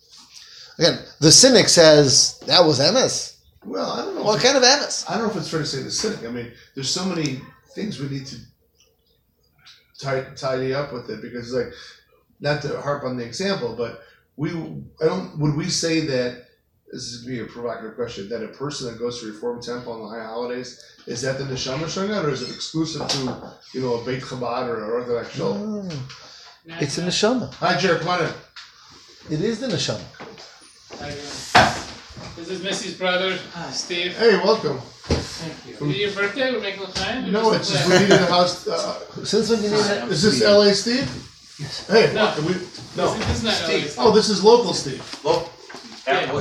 [0.78, 3.38] Again, the cynic says that was emes.
[3.66, 4.24] Well, I don't know.
[4.24, 5.10] What kind of emes?
[5.10, 6.24] I don't know if it's fair to say the cynic.
[6.24, 7.42] I mean, there's so many
[7.76, 8.38] things we need to
[10.00, 11.74] tie, tidy up with it because, like,
[12.40, 14.02] not to harp on the example, but
[14.38, 16.46] we, I don't, would we say that
[16.92, 19.94] this is gonna be a provocative question that a person that goes to Reform Temple
[19.94, 23.82] on the high holidays is that the neshama showing or is it exclusive to you
[23.82, 25.56] know a Beit Chabad or an Orthodox shul?
[25.56, 25.90] No,
[26.80, 27.54] it's a neshama.
[27.56, 28.34] Hi, Jared, come on in.
[29.34, 30.02] It is the neshama.
[31.00, 31.10] Hi.
[32.36, 33.38] This is Messy's brother,
[33.72, 34.18] Steve.
[34.18, 34.80] Hey, welcome.
[34.80, 35.88] Thank you.
[35.88, 36.52] Your birthday?
[36.52, 37.32] We're making time?
[37.32, 38.68] No, it's just we needed a house.
[38.68, 40.10] Uh, Since when you need it?
[40.12, 40.74] is this L.A.
[40.74, 41.08] Steve?
[41.60, 41.88] Yes.
[41.88, 42.26] Hey, No.
[42.26, 42.54] what, we,
[42.98, 43.14] no.
[43.18, 44.04] This is not LA.
[44.06, 45.04] Oh, this is local Steve.
[45.24, 45.59] Well, Yeah,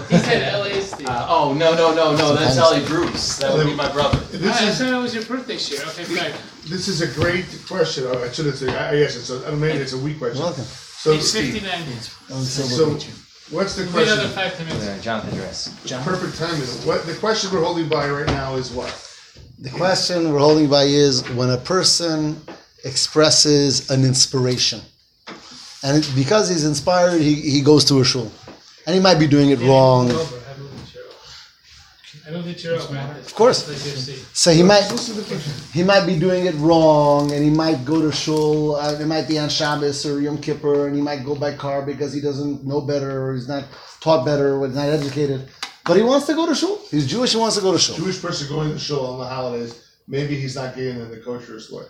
[0.08, 1.08] he said LA Steve.
[1.08, 3.36] uh, oh no no no no, that's Ellie Bruce.
[3.38, 4.18] That would be my brother.
[4.36, 5.84] This I is thought it was your birthday share.
[5.88, 6.32] Okay, fine.
[6.68, 8.04] this is a great question.
[8.06, 8.70] Oh, I should have said.
[8.70, 9.30] I I guess it's.
[9.30, 10.42] A, I don't maybe it's a weak question.
[10.42, 10.64] Welcome.
[10.64, 12.00] So, Page 59.
[12.44, 12.98] so
[13.50, 14.30] what's the Wait another question?
[14.32, 14.86] five ten minutes.
[14.86, 15.68] Uh, Jonathan Dress.
[16.04, 16.60] Perfect timing.
[16.86, 18.90] What the question we're holding by right now is what?
[19.60, 22.40] The question we're holding by is when a person
[22.84, 24.80] expresses an inspiration.
[25.84, 28.32] And it- because he's inspired, he, he goes to a shul.
[28.88, 30.10] And he might be doing it wrong.
[30.10, 30.36] Over.
[30.50, 32.26] I moved the chair over.
[32.26, 33.18] I moved the chair over.
[33.20, 33.68] Of course.
[33.68, 34.14] Like you see.
[34.32, 35.52] So he might Listen to the question.
[35.74, 38.76] he might be doing it wrong, and he might go to shul.
[38.76, 41.82] Uh, it might be on Shabbos or Yom Kippur, and he might go by car
[41.82, 43.64] because he doesn't know better, or he's not
[44.00, 45.50] taught better, or he's not educated.
[45.84, 46.80] But he wants to go to shul.
[46.90, 47.32] He's Jewish.
[47.32, 47.94] He wants to go to shul.
[47.94, 49.84] Jewish person going to shul on the holidays.
[50.06, 51.84] Maybe he's not getting in the kosherest way.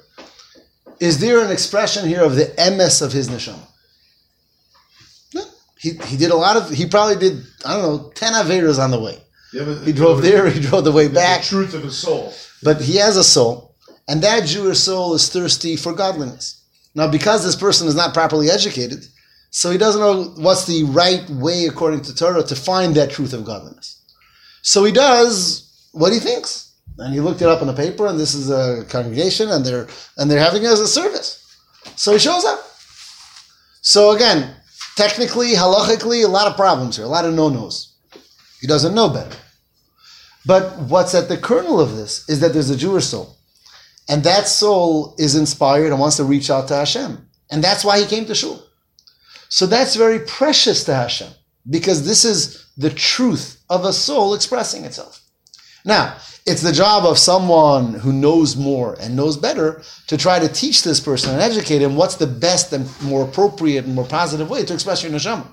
[0.98, 3.68] Is there an expression here of the emes of his neshama?
[5.78, 6.70] He, he did a lot of.
[6.70, 7.44] He probably did.
[7.64, 9.18] I don't know ten averas on the way.
[9.58, 10.48] A- He drove there.
[10.50, 11.42] He drove the way the back.
[11.42, 12.32] truth of his soul.
[12.62, 13.74] But he has a soul,
[14.08, 16.60] and that Jewish soul is thirsty for godliness.
[16.94, 19.04] Now, because this person is not properly educated,
[19.50, 23.32] so he doesn't know what's the right way according to Torah to find that truth
[23.32, 24.02] of godliness.
[24.62, 28.18] So he does what he thinks, and he looked it up in the paper, and
[28.18, 29.86] this is a congregation, and they're
[30.16, 31.38] and they're having it as a service.
[31.94, 32.60] So he shows up.
[33.80, 34.54] So again,
[34.98, 37.94] technically, halachically, a lot of problems here, a lot of no-nos.
[38.60, 39.36] He doesn't know better.
[40.44, 43.36] But what's at the kernel of this is that there's a Jewish soul.
[44.08, 47.28] And that soul is inspired and wants to reach out to Hashem.
[47.50, 48.60] And that's why he came to Shul.
[49.48, 51.32] So that's very precious to Hashem
[51.70, 55.22] because this is the truth of a soul expressing itself.
[55.84, 56.16] Now,
[56.48, 60.82] it's the job of someone who knows more and knows better to try to teach
[60.82, 64.64] this person and educate him what's the best and more appropriate and more positive way
[64.64, 65.46] to express your neshama.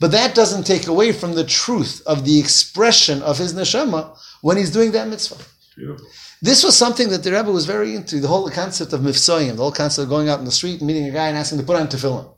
[0.00, 4.58] But that doesn't take away from the truth of the expression of his neshama when
[4.58, 5.42] he's doing that mitzvah.
[5.74, 6.06] Beautiful.
[6.42, 9.62] This was something that the Rebbe was very into, the whole concept of mivtzoyim, the
[9.62, 11.64] whole concept of going out in the street and meeting a guy and asking to
[11.64, 12.30] put on tefillin.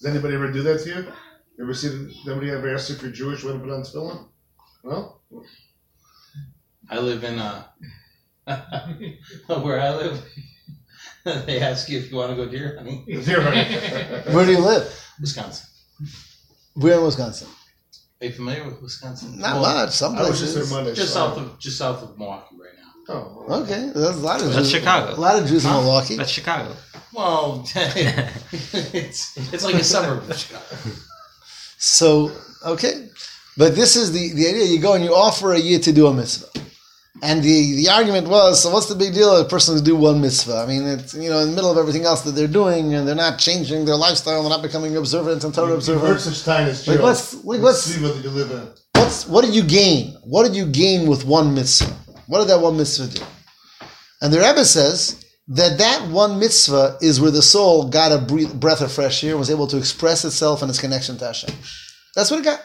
[0.00, 1.12] Does anybody ever do that to you?
[1.58, 1.88] You ever see
[2.24, 4.28] somebody ever ask if you're Jewish when to put on tefillin?
[4.84, 5.20] No.
[6.90, 7.64] I live in uh
[9.62, 10.24] where I live.
[11.46, 13.04] they ask you if you want to go deer hunting.
[13.06, 13.42] You're.
[13.42, 14.84] Where do you live?
[15.20, 15.66] Wisconsin.
[16.74, 17.48] We're in Wisconsin.
[18.20, 19.38] Are you familiar with Wisconsin?
[19.38, 20.72] Not Well, much, some I was just there places.
[20.72, 20.94] Monday.
[20.94, 23.14] Just so- south of just south of Milwaukee right now.
[23.14, 23.44] Oh.
[23.48, 23.62] well.
[23.64, 25.14] Okay, there's a lot of That's Jews, Chicago.
[25.14, 26.16] A lot of Jews in Milwaukee.
[26.16, 26.74] That's Chicago.
[27.12, 30.64] Well, it's it's like a suburb of Chicago.
[31.78, 32.30] So,
[32.64, 33.08] okay.
[33.56, 34.64] But this is the, the idea.
[34.64, 36.46] You go and you offer a year to do a mitzvah.
[37.24, 39.94] And the, the argument was, so what's the big deal if a person to do
[39.94, 40.56] one mitzvah?
[40.56, 43.06] I mean, it's, you know, in the middle of everything else that they're doing, and
[43.06, 46.20] they're not changing their lifestyle, they're not becoming observant and Torah observant.
[46.20, 48.66] such time as Like, what's- like, Let's what's- see whether you live in.
[49.00, 50.16] What's, what did you gain?
[50.24, 51.94] What did you gain with one mitzvah?
[52.26, 53.22] What did that one mitzvah do?
[54.20, 58.54] And the Rebbe says that that one mitzvah is where the soul got a breath,
[58.54, 61.54] breath of fresh air and was able to express itself and its connection to Hashem.
[62.16, 62.60] That's what it got.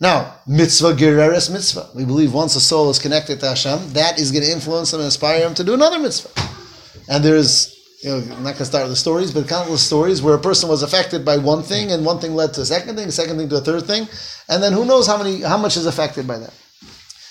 [0.00, 1.88] Now, mitzvah gereres mitzvah.
[1.94, 5.00] We believe once a soul is connected to Hashem, that is going to influence him
[5.00, 6.30] and inspire him to do another mitzvah.
[7.08, 10.20] And there's, you know, I'm not going to start with the stories, but countless stories
[10.20, 12.96] where a person was affected by one thing and one thing led to a second
[12.96, 14.06] thing, a second thing to a third thing,
[14.50, 16.52] and then who knows how many, how much is affected by that.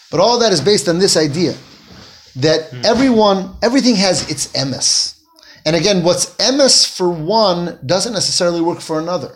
[0.09, 1.55] But all that is based on this idea
[2.37, 2.81] that hmm.
[2.83, 5.19] everyone, everything has its emes.
[5.65, 9.35] And again, what's emes for one doesn't necessarily work for another.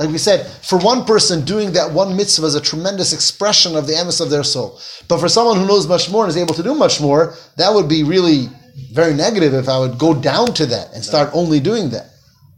[0.00, 3.86] Like we said, for one person, doing that one mitzvah is a tremendous expression of
[3.86, 4.80] the emes of their soul.
[5.08, 7.74] But for someone who knows much more and is able to do much more, that
[7.74, 8.48] would be really
[8.94, 12.06] very negative if I would go down to that and start only doing that.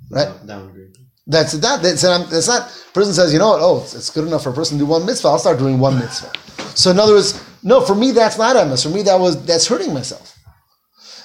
[0.08, 0.28] Right?
[0.46, 0.96] Downgrade.
[1.26, 1.82] That's that.
[1.82, 2.70] That's, that's not.
[2.94, 3.60] Person says, you know what?
[3.60, 5.26] Oh, it's, it's good enough for a person to do one mitzvah.
[5.26, 6.30] I'll start doing one mitzvah.
[6.76, 8.84] So in other words, no, for me that's not emes.
[8.84, 10.38] For me that was that's hurting myself.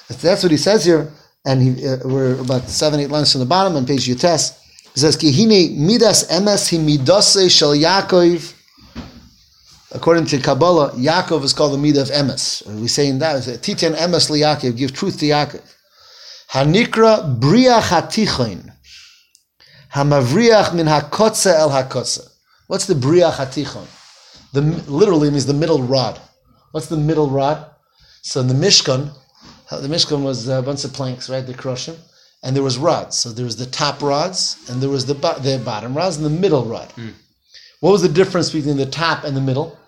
[0.08, 1.12] That's what he says here,
[1.46, 4.58] and he, uh, we're about seven, eight lines from the bottom on page Yutes.
[4.98, 8.52] He says, "Kihine midas emes hi midase shel Yaakov."
[9.92, 12.66] According to Kabbalah, Yaakov is called the midah of emes.
[12.80, 15.62] We say in that, "Titan emes liYaakov," give truth to Yaakov.
[16.50, 18.72] Hanikra bria hatichoin.
[19.94, 22.28] Hamavriach min hakotze el hakotze.
[22.66, 23.86] What's the briach hatichon?
[24.52, 26.18] The literally means the middle rod.
[26.72, 27.64] What's the middle rod?
[28.22, 29.12] So in the Mishkan,
[29.70, 31.46] the Mishkan was uh, a bunch of planks, right?
[31.46, 31.98] They crush them,
[32.42, 33.18] and there was rods.
[33.18, 36.24] So there was the top rods, and there was the bo- the bottom rods, and
[36.26, 36.92] the middle rod.
[37.80, 39.78] What was the difference between the top and the middle?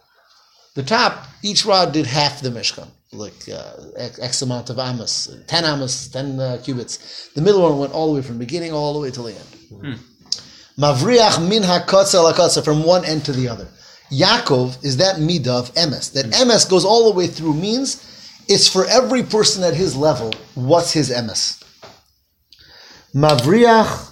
[0.75, 5.65] The top Each rod did half the Mishkan, like uh, X, amount of amos, 10
[5.65, 7.31] amos, 10 uh, cubits.
[7.35, 9.35] The middle one went all the way from the beginning all the way till the
[9.35, 9.99] end.
[10.79, 13.69] Mavriach min hakotza from one end to the other.
[14.13, 16.13] Yaakov is that midah of emes.
[16.13, 18.07] That emes goes all the way through means
[18.49, 20.33] it's for every person at his level.
[20.55, 21.63] What's his emes?
[23.15, 24.09] Mavriach,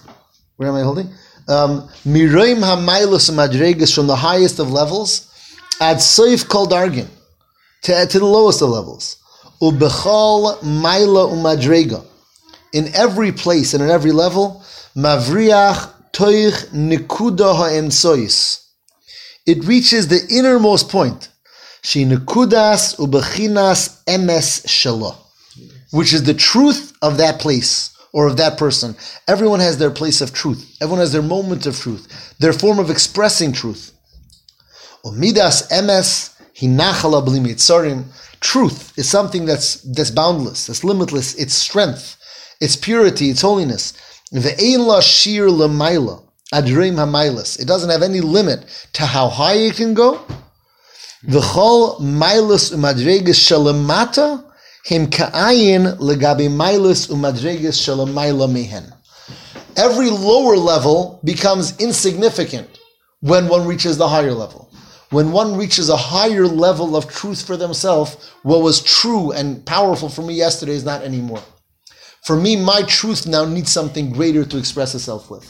[0.57, 1.07] where am I holding?
[1.47, 5.33] Um, Miroim hamailus madregas from the highest of levels,
[5.81, 7.07] ad soif kol dargin,
[7.83, 9.17] to, to the lowest of levels.
[9.63, 12.05] Ubechol maila umadrega.
[12.73, 14.65] In every place and in every level,
[14.97, 18.65] mavriach toich nikuda ha'ensois.
[19.47, 21.29] It reaches the innermost point.
[21.83, 25.15] She nikudas ubechinas emes shelo,
[25.93, 28.97] which is the truth of that place or of that person.
[29.29, 30.77] Everyone has their place of truth.
[30.81, 33.93] Everyone has their moment of truth, their form of expressing truth.
[35.05, 38.07] Umidas emes hinachala b'limitzarim.
[38.41, 41.37] Truth is something that's that's boundless, that's limitless.
[41.37, 42.17] Its strength,
[42.61, 43.93] its purity, its holiness.
[44.35, 46.21] Ve'ein la shir lemaila
[46.53, 47.61] adrim hamailas.
[47.61, 50.21] It doesn't have any limit to how high it can go.
[51.25, 54.45] V'chol mailus umadregas shalamata
[54.85, 58.93] him ka'ayin legabi mailus umadregas mehen.
[59.77, 62.79] Every lower level becomes insignificant
[63.21, 64.71] when one reaches the higher level.
[65.11, 70.09] When one reaches a higher level of truth for themselves, what was true and powerful
[70.09, 71.43] for me yesterday is not anymore.
[72.25, 75.45] For me, my truth now needs something greater to express itself with.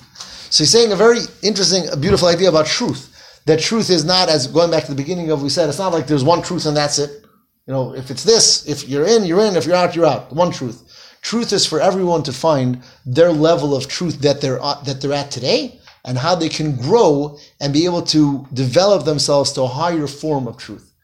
[0.50, 3.14] So he's saying a very interesting, a beautiful idea about truth.
[3.46, 5.92] That truth is not, as going back to the beginning of we said, it's not
[5.92, 7.24] like there's one truth and that's it.
[7.68, 9.54] You know, if it's this, if you're in, you're in.
[9.54, 10.32] If you're out, you're out.
[10.32, 10.82] One truth.
[11.20, 15.12] Truth is for everyone to find their level of truth that they're at, that they're
[15.12, 19.66] at today, and how they can grow and be able to develop themselves to a
[19.66, 20.94] higher form of truth.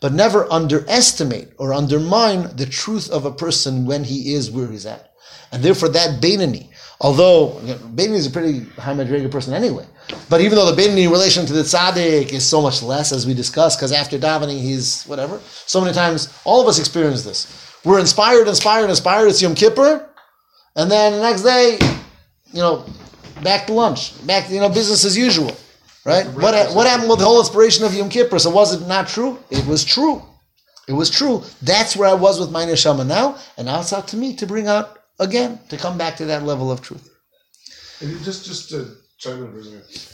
[0.00, 4.86] But never underestimate or undermine the truth of a person when he is where he's
[4.86, 5.12] at.
[5.52, 9.86] And therefore, that Beinoni, although you know, Beinoni is a pretty high Madriga person anyway,
[10.28, 13.26] but even though the Beinoni in relation to the Tzaddik is so much less, as
[13.26, 15.40] we discussed, because after davening, he's whatever.
[15.66, 17.72] So many times, all of us experience this.
[17.84, 19.28] We're inspired, inspired, inspired.
[19.28, 20.08] It's Yom Kippur,
[20.76, 21.78] and then the next day,
[22.52, 22.86] you know,
[23.42, 25.54] back to lunch, back to, you know, business as usual,
[26.04, 26.26] right?
[26.26, 28.38] What, what happened with the whole inspiration of Yom Kippur?
[28.38, 29.38] So was it not true?
[29.50, 30.22] It was true.
[30.86, 31.42] It was true.
[31.62, 34.46] That's where I was with my neshama now, and now it's up to me to
[34.46, 37.10] bring out again to come back to that level of truth.
[38.00, 40.10] And just just to chime in for a second.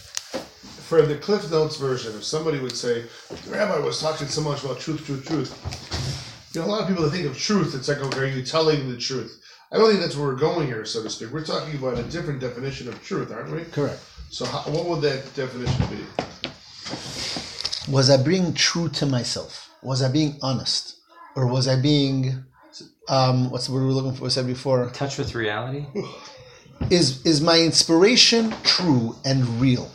[0.88, 4.64] For the Cliff Notes version, if somebody would say, the rabbi was talking so much
[4.64, 6.50] about truth, truth, truth.
[6.52, 8.42] You know, a lot of people that think of truth, it's like, okay, are you
[8.42, 9.40] telling the truth?
[9.72, 11.30] I don't think that's where we're going here, so to speak.
[11.30, 13.62] We're talking about a different definition of truth, aren't we?
[13.66, 14.00] Correct.
[14.30, 16.04] So, how, what would that definition be?
[17.88, 19.70] Was I being true to myself?
[19.82, 20.96] Was I being honest?
[21.36, 22.44] Or was I being,
[23.10, 24.24] um, what's the word we're looking for?
[24.24, 24.88] We said before.
[24.90, 25.86] Touch with reality.
[26.88, 29.90] Is, is my inspiration true and real?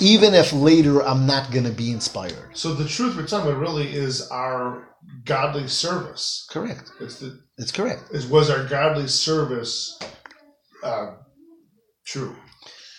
[0.00, 2.50] Even if later I'm not going to be inspired.
[2.54, 4.88] So, the truth we're talking about really is our
[5.24, 6.44] godly service.
[6.50, 6.90] Correct.
[7.00, 8.10] It's the It's correct.
[8.10, 9.96] is was our godly service
[10.82, 11.12] uh,
[12.04, 12.34] true?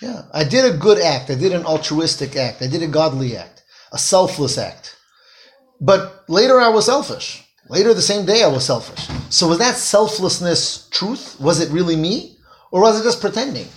[0.01, 0.21] Yeah.
[0.33, 1.29] I did a good act.
[1.29, 2.61] I did an altruistic act.
[2.61, 4.95] I did a godly act, a selfless act.
[5.81, 7.44] But later I was selfish.
[7.69, 9.07] Later the same day I was selfish.
[9.29, 11.39] So was that selflessness truth?
[11.39, 12.37] Was it really me?
[12.71, 13.67] Or was it just pretending?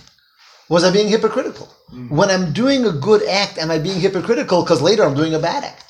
[0.69, 1.67] Was I being hypocritical?
[1.91, 2.11] Mm.
[2.11, 5.39] When I'm doing a good act, am I being hypocritical because later I'm doing a
[5.39, 5.85] bad act?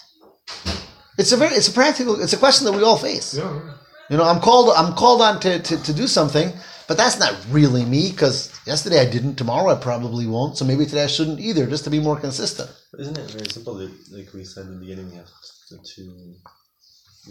[1.17, 3.33] It's a very it's a practical it's a question that we all face.
[3.33, 3.53] Yeah.
[3.53, 3.73] yeah.
[4.09, 6.53] You know, I'm called I'm called on to, to, to do something,
[6.87, 10.85] but that's not really me because yesterday I didn't, tomorrow I probably won't, so maybe
[10.85, 12.71] today I shouldn't either, just to be more consistent.
[12.97, 13.75] Isn't it very simple?
[13.75, 15.29] That, like we said in the beginning, we have
[15.69, 15.77] the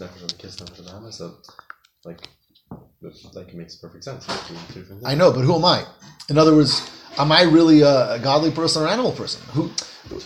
[0.01, 1.11] on the kiss, the hammer.
[1.11, 1.37] So,
[2.05, 2.27] like,
[3.33, 4.27] like it makes perfect sense.
[5.05, 5.85] I know, but who am I?
[6.29, 9.41] In other words, am I really a, a godly person or an animal person?
[9.51, 9.71] Who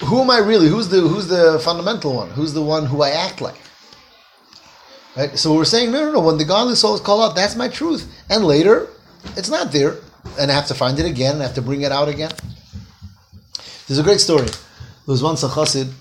[0.06, 0.67] who am I really?
[0.67, 2.30] Who's the who's the fundamental one?
[2.30, 3.56] Who's the one who I act like?
[5.15, 5.38] Right?
[5.38, 6.20] So we're saying, no, no, no.
[6.20, 8.11] When the godly souls call out, that's my truth.
[8.30, 8.88] And later,
[9.38, 9.97] it's not there.
[10.39, 12.32] And I have to find it again, and I have to bring it out again.
[13.88, 14.45] There's a great story.
[14.45, 15.91] There was once a chassid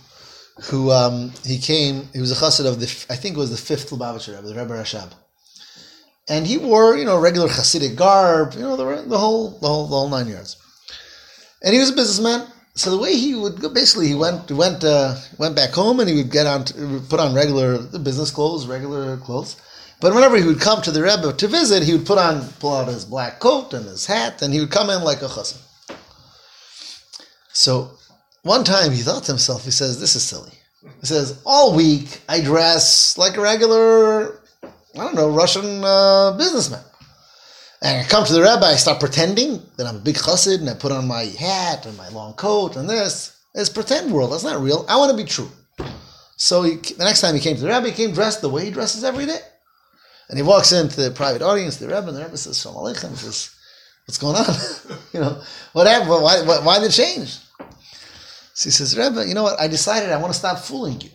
[0.65, 3.57] who um, he came, he was a chassid of the, I think it was the
[3.57, 5.13] fifth Lubavitcher Rebbe, the Rebbe Rashab.
[6.29, 9.89] And he wore, you know, regular Hasidic garb, you know, the, the whole, the whole,
[9.89, 10.57] the whole nine yards.
[11.63, 12.47] And he was a businessman.
[12.75, 16.09] So the way he would go, basically, he went went uh, went back home and
[16.09, 16.65] he would get on,
[17.09, 19.57] put on regular business clothes, regular clothes.
[20.01, 22.75] But whenever he would come to the Rebbe to visit, he would put on, pull
[22.75, 25.59] out his black coat and his hat, and he would come in like a chassid.
[27.53, 27.99] So
[28.43, 30.53] one time he thought to himself, he says, "This is silly.
[31.01, 36.82] He says, all week I dress like a regular, I don't know, Russian uh, businessman.
[37.82, 40.70] And I come to the rabbi, I start pretending that I'm a big chassid, and
[40.70, 43.36] I put on my hat and my long coat and this.
[43.55, 44.32] It's pretend world.
[44.32, 44.86] That's not real.
[44.88, 45.51] I want to be true.
[46.36, 48.64] So he, the next time he came to the rabbi, he came dressed the way
[48.64, 49.40] he dresses every day.
[50.28, 53.11] And he walks into the private audience, the rabbi, and the rabbi says, Shalom Aleichem.
[53.11, 53.55] He says,
[54.07, 54.99] what's going on?
[55.12, 56.20] you know, whatever.
[56.20, 57.36] Why, why, why the change?
[58.55, 59.59] So he says, Rebbe, you know what?
[59.59, 61.11] I decided I want to stop fooling you.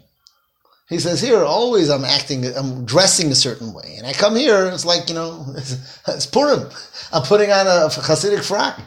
[0.90, 3.96] He says, here, always I'm acting, I'm dressing a certain way.
[3.98, 6.70] And I come here, it's like, you know, it's, it's Purim.
[7.12, 8.80] I'm putting on a Hasidic frock.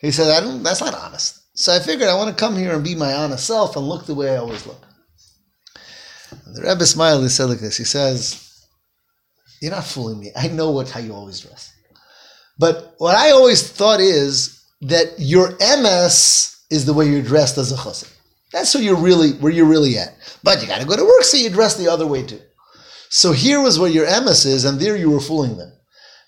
[0.00, 1.40] He says, I don't, that's not honest.
[1.54, 4.06] So I figured I want to come here and be my honest self and look
[4.06, 4.82] the way I always look.
[6.46, 7.76] And the Rebbe smiled and said like this.
[7.76, 8.66] He says,
[9.60, 10.30] you're not fooling me.
[10.36, 11.72] I know what, how you always dress.
[12.58, 17.70] But what I always thought is that your emes is the way you're dressed as
[17.70, 18.10] a chassid.
[18.52, 20.14] That's where you're really where you're really at.
[20.42, 22.40] But you got to go to work, so you dress the other way too.
[23.10, 25.72] So here was where your emes is, and there you were fooling them.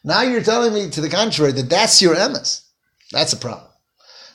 [0.04, 2.62] Now you're telling me to the contrary that that's your emes.
[3.10, 3.70] That's a problem.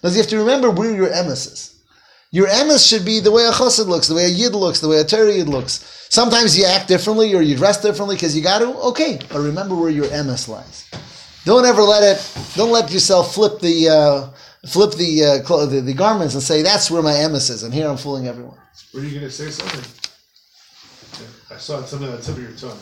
[0.01, 1.83] Because you have to remember where your emes is.
[2.31, 4.87] Your emes should be the way a chassid looks, the way a yid looks, the
[4.87, 6.07] way a Torah yid looks.
[6.09, 8.67] Sometimes you act differently or you dress differently because you got to.
[8.89, 10.89] Okay, but remember where your emes lies.
[11.45, 12.19] Don't ever let it.
[12.55, 14.29] Don't let yourself flip the uh,
[14.67, 17.73] flip the, uh, clo- the the garments and say that's where my emes is, and
[17.73, 18.57] here I'm fooling everyone.
[18.93, 19.83] Were you gonna say something?
[21.51, 22.79] I saw something on the tip of your tongue.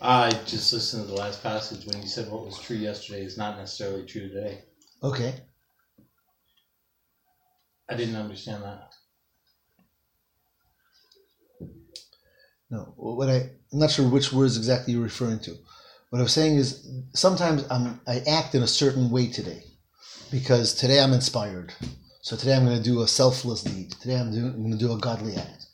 [0.00, 3.36] I just listened to the last passage when you said what was true yesterday is
[3.36, 4.62] not necessarily true today.
[5.02, 5.34] Okay.
[7.90, 8.92] I didn't understand that.
[12.70, 15.56] No, what I I'm not sure which words exactly you're referring to.
[16.10, 19.62] What I'm saying is sometimes I'm I act in a certain way today
[20.30, 21.74] because today I'm inspired.
[22.22, 23.92] So today I'm going to do a selfless deed.
[24.00, 25.66] Today I'm, I'm going to do a godly act.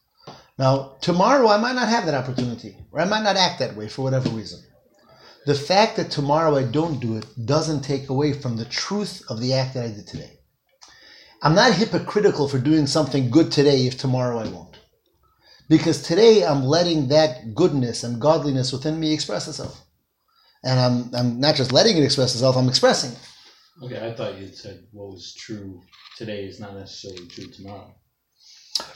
[0.58, 3.88] Now tomorrow I might not have that opportunity, or I might not act that way
[3.88, 4.60] for whatever reason.
[5.46, 9.40] The fact that tomorrow I don't do it doesn't take away from the truth of
[9.40, 10.40] the act that I did today.
[11.42, 14.80] I'm not hypocritical for doing something good today if tomorrow I won't.
[15.68, 19.83] Because today I'm letting that goodness and godliness within me express itself.
[20.64, 23.18] And I'm, I'm not just letting it express itself, I'm expressing it.
[23.82, 25.82] Okay, I thought you said what was true
[26.16, 27.94] today is not necessarily true tomorrow.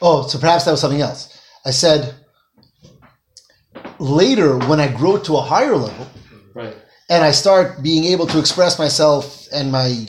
[0.01, 1.41] Oh, so perhaps that was something else.
[1.67, 2.15] I said
[3.99, 6.07] later when I grow to a higher level
[6.55, 6.77] Right.
[7.11, 10.07] and I start being able to express myself and my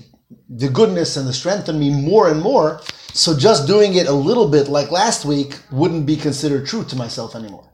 [0.49, 2.82] the goodness and the strength in me more and more,
[3.14, 6.95] so just doing it a little bit like last week wouldn't be considered true to
[6.95, 7.72] myself anymore.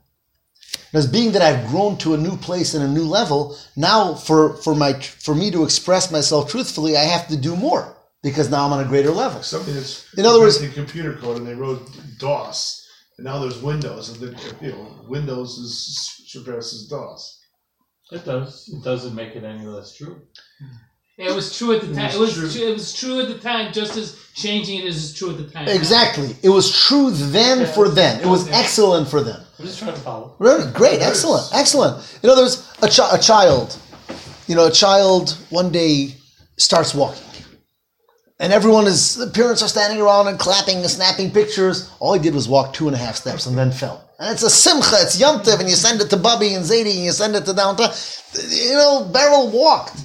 [0.96, 4.54] As being that I've grown to a new place and a new level, now for,
[4.64, 8.64] for my for me to express myself truthfully, I have to do more because now
[8.64, 9.42] I'm on a greater level.
[9.42, 11.82] Something that's In other words- in computer code, and they wrote
[12.18, 12.86] DOS,
[13.18, 14.28] and now there's Windows, and the,
[14.62, 15.74] you know Windows is
[16.28, 17.40] surpasses DOS.
[18.12, 18.68] It does.
[18.72, 20.22] It doesn't make it any less true.
[21.18, 22.04] It was true at the It time.
[22.06, 22.50] was It was true.
[22.50, 22.68] true.
[22.70, 25.66] It was true at the time, just as changing it is true at the time.
[25.68, 26.36] Exactly.
[26.42, 28.20] It was true then for them.
[28.20, 29.42] It was excellent for them.
[29.58, 30.34] I'm just trying to follow.
[30.38, 32.18] Really great, excellent, excellent.
[32.22, 33.78] In other words, a, chi- a child,
[34.46, 36.14] you know, a child one day
[36.58, 37.22] starts walking,
[38.38, 41.90] and everyone is the parents are standing around and clapping and snapping pictures.
[42.00, 44.02] All he did was walk two and a half steps and then fell.
[44.18, 46.94] And it's a simcha, it's Yom Tov, and you send it to Bubby and Zadie,
[46.96, 47.90] and you send it to downtown.
[48.48, 50.00] You know, Beryl walked.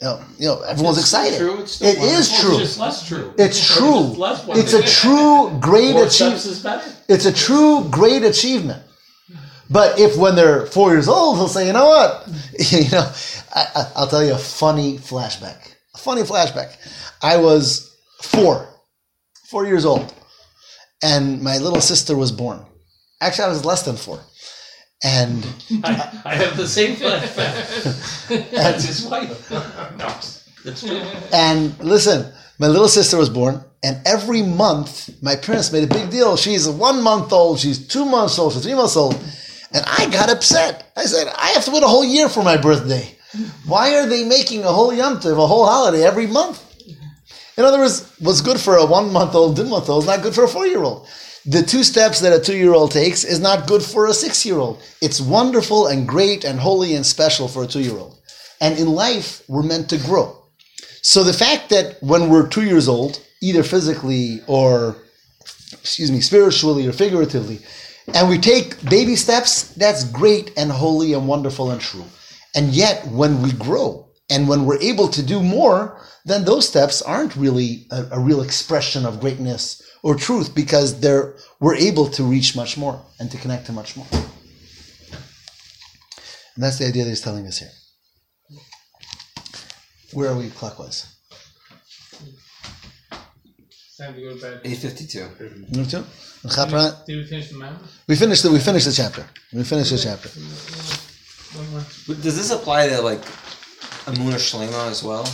[0.00, 1.38] You know, you know everyone's excited.
[1.38, 1.60] True.
[1.60, 2.50] It's still It is wonderful.
[2.50, 2.58] true.
[2.58, 3.34] It's just less true.
[3.38, 4.00] It's true.
[4.00, 6.12] less It's a true great achievement.
[6.12, 6.92] steps is better.
[7.08, 8.82] It's a true great achievement.
[9.70, 12.28] But if when they're four years old, they'll say, you know what?
[12.70, 13.10] you know,
[13.54, 15.74] I, I, I'll tell you a funny flashback.
[15.94, 16.76] A funny flashback.
[17.22, 18.68] I was four,
[19.50, 20.12] four years old,
[21.02, 22.64] and my little sister was born.
[23.20, 24.20] Actually, I was less than four.
[25.04, 25.46] And
[25.84, 28.50] I, I have the same flashback.
[28.50, 29.50] That's his wife.
[29.98, 30.06] No,
[30.64, 31.00] that's true.
[31.32, 36.10] And listen, my little sister was born, and every month my parents made a big
[36.10, 36.36] deal.
[36.36, 39.14] She's one month old, she's two months old, she's three months old.
[39.72, 40.90] And I got upset.
[40.96, 43.16] I said, I have to wait a whole year for my birthday.
[43.66, 46.62] Why are they making a whole Yom Tov, a whole holiday every month?
[47.56, 50.22] In other words, what's good for a one month old, two month old is not
[50.22, 51.08] good for a four year old.
[51.48, 54.44] The two steps that a two year old takes is not good for a six
[54.44, 54.82] year old.
[55.00, 58.18] It's wonderful and great and holy and special for a two year old.
[58.60, 60.42] And in life, we're meant to grow.
[61.02, 64.96] So the fact that when we're two years old, either physically or,
[65.72, 67.60] excuse me, spiritually or figuratively,
[68.12, 72.06] and we take baby steps, that's great and holy and wonderful and true.
[72.56, 77.02] And yet, when we grow and when we're able to do more, then those steps
[77.02, 82.24] aren't really a, a real expression of greatness or truth because they're we're able to
[82.24, 84.06] reach much more and to connect to much more.
[86.54, 87.70] And that's the idea that he's telling us here.
[90.12, 91.12] Where are we clockwise?
[93.98, 94.60] Time to go to bed.
[94.64, 95.74] 852.
[95.74, 96.04] Number two?
[97.06, 97.82] Did we finish the map?
[98.06, 99.26] We finished the we finished the chapter.
[99.52, 100.28] We finished the chapter.
[101.58, 101.84] One more.
[102.06, 103.22] But Does this apply to like
[104.06, 105.26] Emuna Shlema as well?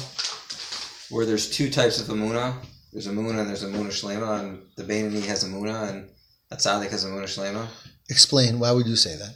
[1.10, 2.54] Where there's two types of Emuna.
[2.92, 6.10] There's Emuna and there's a Emuna Shlema, and the Beinoni has Emuna and
[6.50, 7.66] a Tzaddik has Emuna Shlema.
[8.10, 9.34] Explain why would you say that?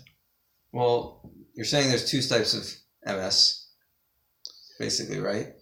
[0.72, 2.64] Well, you're saying there's two types of
[3.10, 3.64] emes,
[4.78, 5.54] basically, right?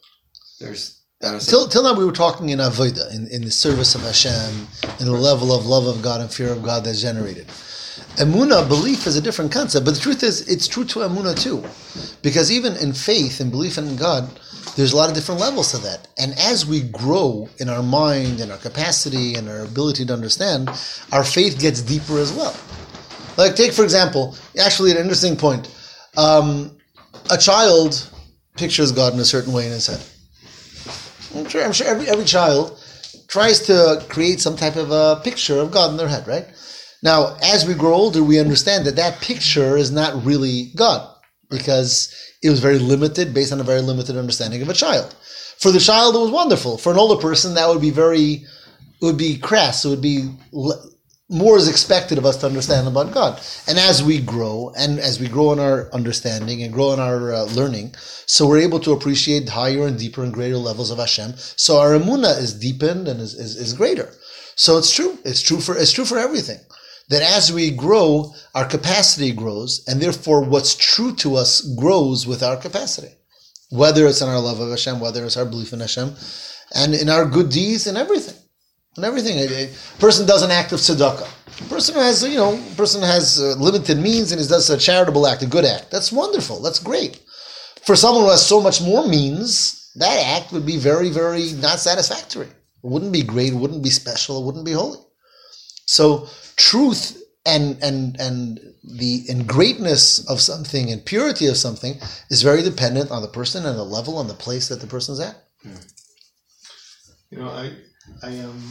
[0.59, 4.67] There's Till, till now we were talking in avoda, in, in the service of Hashem,
[5.01, 7.47] in the level of love of God and fear of God that's generated.
[8.17, 11.65] Emuna, belief, is a different concept, but the truth is, it's true to Emuna too,
[12.23, 14.29] because even in faith and belief in God,
[14.77, 16.09] there's a lot of different levels to that.
[16.19, 20.69] And as we grow in our mind and our capacity and our ability to understand,
[21.13, 22.57] our faith gets deeper as well.
[23.37, 25.73] Like, take for example, actually, an interesting point.
[26.17, 26.77] Um,
[27.31, 28.09] a child
[28.57, 30.03] pictures God in a certain way in his head.
[31.37, 32.81] I'm sure, I'm sure every, every child
[33.29, 36.47] tries to create some type of a picture of God in their head, right?
[37.03, 41.14] Now, as we grow older, we understand that that picture is not really God
[41.51, 45.15] because it was very limited based on a very limited understanding of a child.
[45.59, 46.79] For the child, it was wonderful.
[46.79, 48.45] For an older person, that would be very,
[49.01, 49.85] it would be crass.
[49.85, 50.31] It would be
[51.31, 53.41] more is expected of us to understand about God.
[53.67, 57.33] And as we grow, and as we grow in our understanding and grow in our
[57.33, 57.95] uh, learning,
[58.27, 61.33] so we're able to appreciate higher and deeper and greater levels of Hashem.
[61.37, 64.13] So our emuna is deepened and is, is, is greater.
[64.57, 65.19] So it's true.
[65.25, 66.59] It's true for it's true for everything.
[67.11, 72.43] That as we grow, our capacity grows, and therefore what's true to us grows with
[72.43, 73.15] our capacity.
[73.71, 76.15] Whether it's in our love of Hashem, whether it's our belief in Hashem,
[76.75, 78.37] and in our good deeds and everything
[78.97, 79.39] and everything.
[79.39, 81.29] A, person does an act of tzedakah.
[81.61, 84.79] A person has, you know, a person has uh, limited means and he does a
[84.79, 85.91] charitable act, a good act.
[85.91, 86.61] That's wonderful.
[86.61, 87.21] That's great.
[87.83, 91.81] For someone who has so much more means, that act would be very, very not
[91.81, 92.47] satisfactory.
[92.47, 93.53] It wouldn't be great.
[93.53, 94.43] It wouldn't be special.
[94.43, 94.99] It wouldn't be holy.
[95.87, 101.99] So truth and and and the and greatness of something and purity of something
[102.31, 105.21] is very dependent on the person and the level and the place that the person's
[105.21, 105.37] at.
[107.31, 107.73] You know, I
[108.23, 108.63] I um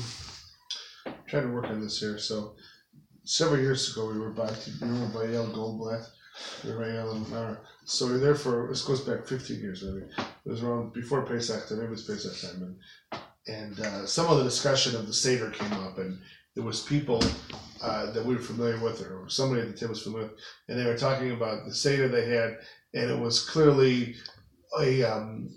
[1.27, 2.17] trying to work on this here.
[2.17, 2.55] So
[3.23, 4.51] several years ago, we were by
[4.81, 6.07] we were by El Goldblatt.
[6.63, 7.55] We were by uh,
[7.85, 10.05] so we were there for this goes back 15 years maybe.
[10.45, 11.81] It was around before Pesach time.
[11.81, 15.73] It was Pesach time, and and uh, some of the discussion of the Seder came
[15.73, 16.19] up, and
[16.55, 17.23] there was people
[17.81, 20.37] uh, that we were familiar with, or somebody at the table was familiar with,
[20.69, 22.57] and they were talking about the Seder they had,
[22.93, 24.15] and it was clearly
[24.79, 25.49] a um,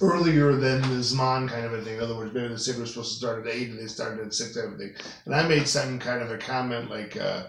[0.00, 1.96] earlier than the Zman kind of a thing.
[1.96, 4.24] In other words, maybe the Seder was supposed to start at eight and they started
[4.24, 4.94] at six, kind of thing.
[5.26, 7.44] And I made some kind of a comment, like uh,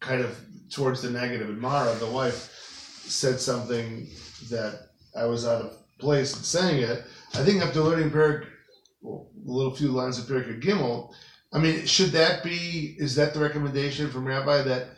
[0.00, 0.38] kind of
[0.70, 1.48] towards the negative.
[1.48, 2.50] And Mara, the wife,
[3.06, 4.08] said something
[4.50, 7.04] that I was out of place in saying it.
[7.34, 8.46] I think after learning Perek,
[9.02, 11.12] well, a little few lines of Perek Gimel,
[11.54, 12.96] I mean, should that be?
[12.98, 14.88] Is that the recommendation from Rabbi that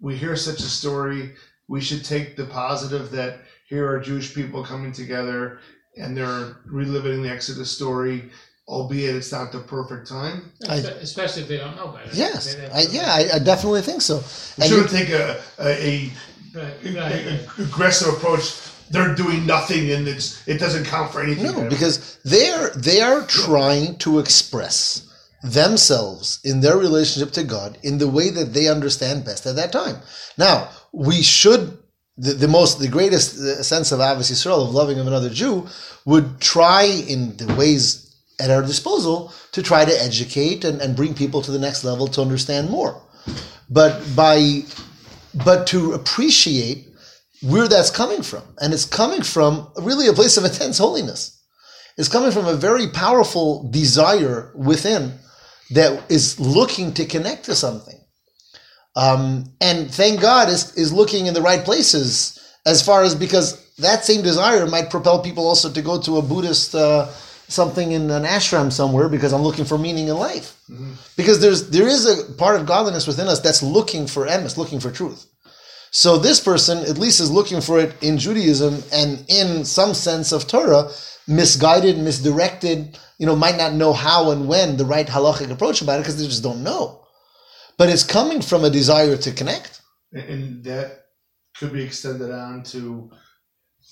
[0.00, 1.34] we hear such a story?
[1.68, 5.58] We should take the positive that here are Jewish people coming together
[5.98, 8.30] and they're reliving the Exodus story,
[8.66, 10.50] albeit it's not the perfect time.
[10.68, 12.08] I- Especially if they don't know better.
[12.14, 14.16] Yes, They- they- I, yeah, I, I definitely think so.
[14.56, 16.12] We And shouldn't take a, a, a,
[16.54, 18.54] right, a- aggressive approach.
[18.90, 21.44] They're doing nothing and it's it doesn't count for anything.
[21.44, 25.02] No, because they're they are trying to express
[25.42, 29.72] themselves in their relationship to God in the way that they understand best at that
[29.72, 29.96] time.
[30.36, 31.78] Now, we should
[32.16, 35.66] the, the most the greatest uh, sense of Ahavas Yisrael of loving of another Jew
[36.04, 38.04] would try in the ways
[38.40, 42.08] at our disposal to try to educate and, and bring people to the next level
[42.08, 43.00] to understand more.
[43.70, 44.62] But by
[45.44, 46.88] but to appreciate
[47.42, 48.42] where that's coming from.
[48.60, 51.40] And it's coming from really a place of intense holiness.
[51.96, 55.18] It's coming from a very powerful desire within
[55.70, 57.98] that is looking to connect to something.
[58.96, 62.34] Um, and thank God is, is looking in the right places
[62.66, 66.22] as far as because that same desire might propel people also to go to a
[66.22, 67.06] Buddhist uh,
[67.48, 70.56] something in an ashram somewhere because I'm looking for meaning in life.
[71.16, 74.80] Because there's there is a part of godliness within us that's looking for emes, looking
[74.80, 75.26] for truth.
[75.90, 80.32] So this person at least is looking for it in Judaism and in some sense
[80.32, 80.90] of Torah,
[81.28, 85.96] misguided, misdirected, you know, might not know how and when the right halachic approach about
[85.96, 87.04] it because they just don't know.
[87.76, 89.80] But it's coming from a desire to connect.
[90.12, 91.04] and, that
[91.56, 93.10] could be extended on to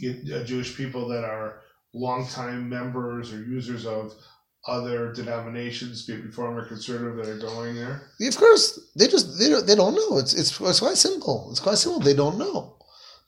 [0.05, 1.61] uh, Jewish people that are
[1.95, 4.12] longtime members or users of
[4.68, 8.11] other denominations, be it reform or conservative, that are going there?
[8.20, 10.18] Of course, they just they don't, they don't know.
[10.18, 11.49] It's, it's it's quite simple.
[11.51, 12.01] It's quite simple.
[12.01, 12.76] They don't know.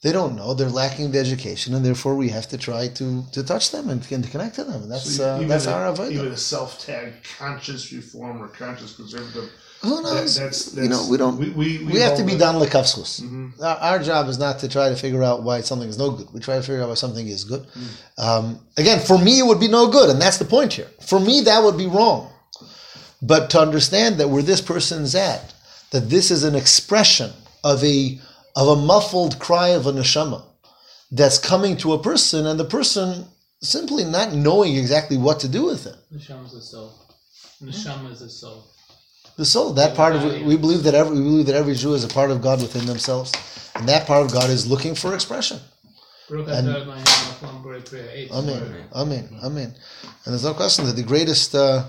[0.03, 0.55] They don't know.
[0.55, 4.01] They're lacking the education, and therefore we have to try to, to touch them and,
[4.13, 4.83] and to connect to them.
[4.83, 6.13] And that's So uh, that's a- our avoid.
[6.13, 9.51] Even a self-tagged conscious reform or conscious conservative.
[9.83, 10.37] Who that- knows?
[10.37, 11.37] that's, that's you know, we don't.
[11.37, 12.55] We, we, We, have to be done.
[12.61, 13.23] done lekavskus.
[13.23, 13.61] Mhm.
[13.61, 16.29] Our, our job is not to try to figure out why something is no good.
[16.33, 17.67] We try to figure out why something is good.
[17.67, 18.25] Mm.
[18.25, 20.89] Um, again, for me, it would be no good, and that's the point here.
[21.01, 22.31] For me, that would be wrong.
[23.21, 25.55] But to understand that where this person's at,
[25.91, 27.33] that this is an expression
[27.65, 28.21] of a
[28.59, 30.43] of a muffled cry of a neshama
[31.13, 33.25] that's coming to a person, and the person
[33.63, 35.97] simply not knowing exactly what to do with it.
[36.13, 36.93] Neshama is the soul.
[37.63, 38.65] Neshama is the soul.
[39.37, 41.95] The soul, that part of it, we believe that every we believe that every Jew
[41.95, 43.33] is a part of God within themselves,
[43.77, 45.61] and that part of God is looking for expression.
[46.29, 48.31] And- atah Adonai Melech Haolam Prayer eight.
[48.33, 48.63] Amen.
[48.93, 49.25] Amen.
[49.43, 49.71] Amen.
[50.25, 51.85] And there's no question that the greatest, uh,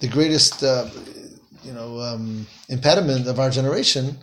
[0.00, 0.90] the greatest, uh,
[1.62, 4.18] you know, um, impediment of our generation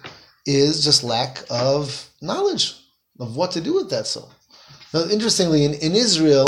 [0.47, 2.73] is just lack of knowledge
[3.19, 4.31] of what to do with that soul.
[4.93, 6.47] Now, interestingly, in, in Israel,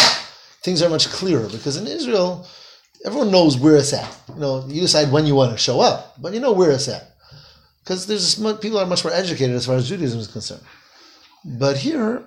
[0.64, 2.48] things are much clearer because in Israel,
[3.06, 4.10] everyone knows where it's at.
[4.30, 6.88] You know, you decide when you want to show up, but you know where it's
[6.88, 7.10] at
[7.84, 10.62] because there's people are much more educated as far as Judaism is concerned.
[11.44, 12.24] But here,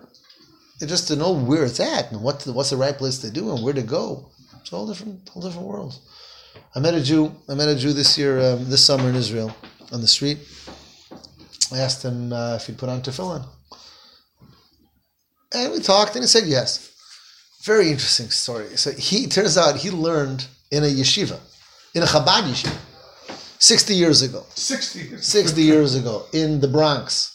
[0.80, 3.62] just to know where it's at and what what's the right place to do and
[3.62, 4.30] where to go.
[4.60, 5.98] It's a whole different, whole different world.
[6.74, 7.32] I met a Jew.
[7.48, 9.54] I met a Jew this year, um, this summer in Israel,
[9.92, 10.38] on the street.
[11.72, 13.46] I asked him uh, if he'd put on tefillin,
[15.54, 16.90] and we talked, and he said yes.
[17.64, 18.76] Very interesting story.
[18.76, 21.38] So he turns out he learned in a yeshiva,
[21.94, 22.76] in a Chabad yeshiva,
[23.60, 24.44] sixty years ago.
[24.54, 25.26] 60 years.
[25.26, 27.28] 60 years ago in the Bronx.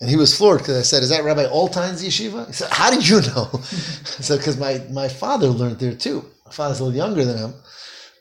[0.00, 2.46] And he was floored because I said, Is that Rabbi Altein's yeshiva?
[2.46, 3.50] He said, How did you know?
[3.52, 6.24] I said, Because my, my father learned there too.
[6.46, 7.54] My father's a little younger than him,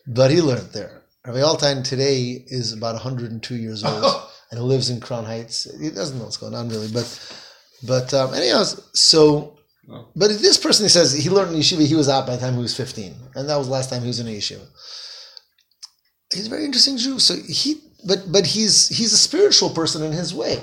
[0.05, 1.01] but he learned there.
[1.25, 5.67] Rabbi Altein today is about 102 years old and he lives in Crown Heights.
[5.79, 7.07] He doesn't know what's going on really, but,
[7.87, 9.57] but um, anyhow, so,
[10.15, 12.53] but this person, he says, he learned in yeshiva, he was out by the time
[12.53, 13.15] he was 15.
[13.35, 14.67] And that was the last time he was in a yeshiva
[16.33, 17.19] he's a very interesting Jew.
[17.19, 20.61] So he, but but he's he's a spiritual person in his way.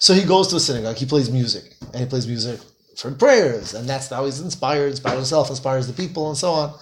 [0.00, 0.96] So he goes to a synagogue.
[0.96, 2.60] He plays music, and he plays music
[2.96, 4.90] for prayers, and that's how he's inspired.
[4.90, 6.74] Inspires himself, inspires the people, and so on.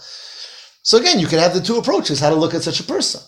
[0.83, 3.21] So again, you can have the two approaches: how to look at such a person.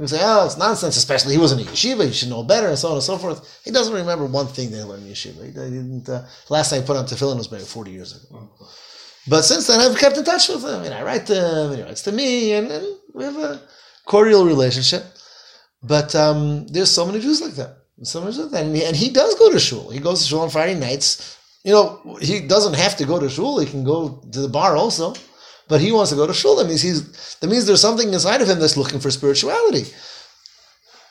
[0.00, 2.78] You say, "Oh, it's nonsense." Especially he wasn't a yeshiva; he should know better, and
[2.78, 3.60] so on and so forth.
[3.66, 5.44] He doesn't remember one thing they learned in yeshiva.
[5.44, 6.08] He didn't.
[6.08, 8.48] Uh, last time he put on tefillin was maybe forty years ago.
[9.28, 11.76] But since then, I've kept in touch with him, and I write to him, and
[11.76, 13.60] he writes to me, and, and we have a
[14.06, 15.04] cordial relationship.
[15.82, 17.76] But um, there's so many Jews like that.
[18.02, 19.90] So many Jews like that, and he, and he does go to shul.
[19.90, 21.36] He goes to shul on Friday nights.
[21.62, 23.58] You know, he doesn't have to go to shul.
[23.58, 25.14] He can go to the bar also,
[25.70, 26.56] but he wants to go to shul.
[26.56, 29.86] That means he's that means there's something inside of him that's looking for spirituality.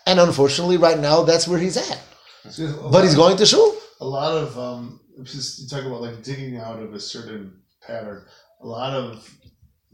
[0.05, 2.01] And unfortunately, right now, that's where he's at.
[2.91, 3.76] But he's going to shul.
[4.01, 7.53] a lot of um just you talk about like digging out of a certain
[7.86, 8.24] pattern
[8.62, 9.30] a lot of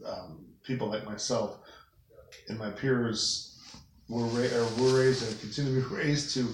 [0.04, 1.58] um, people like myself
[2.48, 3.58] and my peers
[4.08, 6.48] were, ra- or were raised and continue to be raised to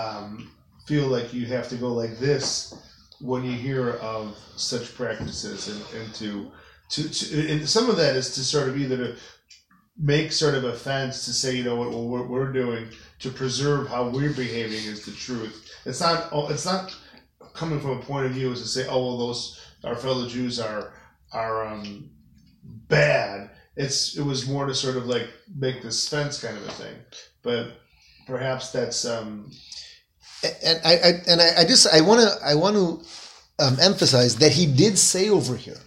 [0.00, 0.50] um,
[0.86, 2.74] feel like you have to go like this
[3.20, 6.50] when you hear of such practices and, and to,
[6.90, 9.16] to, to and some of that is to sort of either to
[10.00, 14.08] make sort of offense to say you know what, what we're doing to preserve how
[14.08, 16.28] we're behaving is the truth it's not.
[16.50, 16.94] It's not
[17.54, 20.60] coming from a point of view as to say, "Oh, well, those our fellow Jews
[20.60, 20.92] are
[21.32, 22.10] are um,
[22.88, 24.16] bad." It's.
[24.16, 26.96] It was more to sort of like make this fence kind of a thing.
[27.42, 27.80] But
[28.26, 29.04] perhaps that's.
[29.04, 29.50] Um,
[30.64, 34.36] and I, I and I, I just I want to I want to um, emphasize
[34.36, 35.80] that he did say over here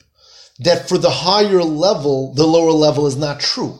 [0.62, 3.78] that for the higher level, the lower level is not true.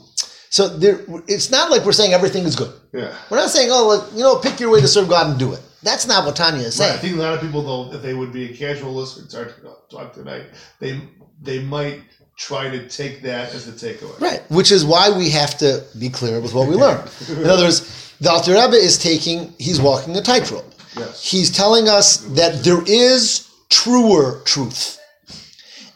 [0.50, 2.74] So there, it's not like we're saying everything is good.
[2.94, 3.16] yeah.
[3.30, 5.54] We're not saying, oh, like, you know, pick your way to serve God and do
[5.54, 5.62] it.
[5.84, 6.92] That's not what Tanya is Right.
[6.92, 9.68] I think a lot of people, though, if they would be a casual listener to
[9.70, 10.46] our talk tonight,
[10.80, 11.02] they
[11.42, 12.02] they might
[12.38, 14.20] try to take that as the takeaway.
[14.20, 17.08] Right, which is why we have to be clear with what we learn.
[17.30, 20.66] In other words, the Alter Rebbe is taking, he's walking a tightrope.
[20.98, 21.24] Yes.
[21.24, 25.00] He's telling us that there is truer truth.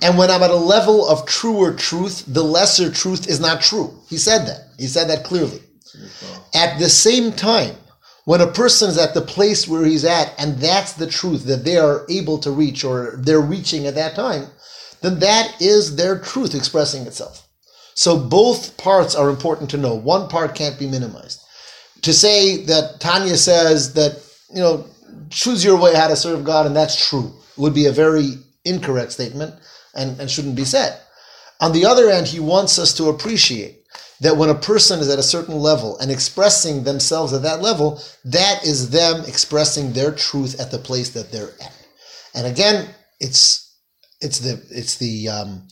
[0.05, 3.91] And when I'm at a level of truer truth, the lesser truth is not true.
[4.07, 4.67] He said that.
[4.77, 5.59] He said that clearly.
[6.53, 7.73] At the same time,
[8.25, 11.65] when a person is at the place where he's at, and that's the truth that
[11.65, 14.45] they are able to reach or they're reaching at that time,
[15.01, 17.47] then that is their truth expressing itself.
[17.95, 19.95] So both parts are important to know.
[19.95, 21.41] One part can't be minimized.
[22.03, 24.85] To say that Tanya says that, you know,
[25.31, 28.33] choose your way how to serve God and that's true would be a very
[28.65, 29.55] incorrect statement
[29.95, 30.99] and, and shouldn't be said.
[31.61, 33.83] On the other end, he wants us to appreciate
[34.21, 38.01] that when a person is at a certain level and expressing themselves at that level,
[38.23, 41.87] that is them expressing their truth at the place that they're at.
[42.33, 42.89] And again,
[43.19, 43.73] it's
[44.21, 45.67] it's the it's the um,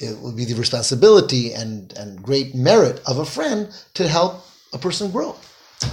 [0.00, 4.78] it would be the responsibility and and great merit of a friend to help a
[4.78, 5.36] person grow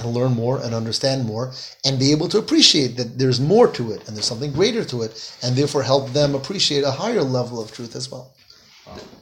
[0.07, 1.53] learn more and understand more
[1.85, 5.01] and be able to appreciate that there's more to it and there's something greater to
[5.01, 8.33] it and therefore help them appreciate a higher level of truth as well.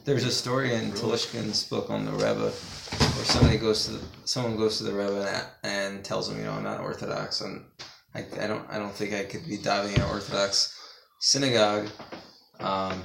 [0.04, 4.56] There's a story in Telushkin's book on the Rebbe where somebody goes to the, someone
[4.56, 7.64] goes to the Rebbe and, and tells him, you know, I'm not Orthodox and
[8.14, 10.76] I, I don't I don't think I could be davening in an Orthodox
[11.20, 11.88] synagogue.
[12.58, 13.02] Um,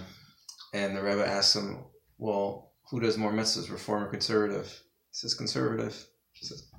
[0.73, 1.85] and the Rebbe asks him,
[2.17, 4.67] well, who does more mitzvahs, Reform or conservative?
[4.67, 6.05] He says conservative.
[6.33, 6.69] He says,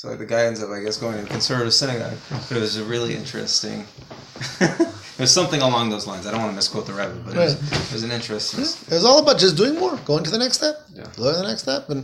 [0.00, 2.16] so the guy ends up, I guess, going to a conservative synagogue.
[2.48, 3.84] But it was a really interesting.
[4.60, 6.26] it was something along those lines.
[6.26, 8.60] I don't want to misquote the Rebbe, but it was, it was an interesting.
[8.62, 11.04] It was all about just doing more, going to the next step, Yeah.
[11.18, 12.00] going to the next step, and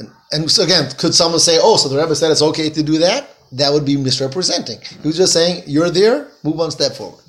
[0.00, 2.82] and and so again, could someone say, "Oh, so the Rebbe said it's okay to
[2.82, 3.30] do that"?
[3.52, 4.80] That would be misrepresenting.
[5.02, 7.22] He was just saying, "You're there, move one step forward."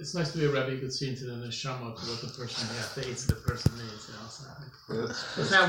[0.00, 0.72] It's nice to be a rabbi.
[0.72, 3.02] You could see into the neshama to what the person, yeah, the
[3.32, 4.08] the person is.
[4.08, 4.56] You know, it's not,
[4.88, 5.68] Yeah, it's not one.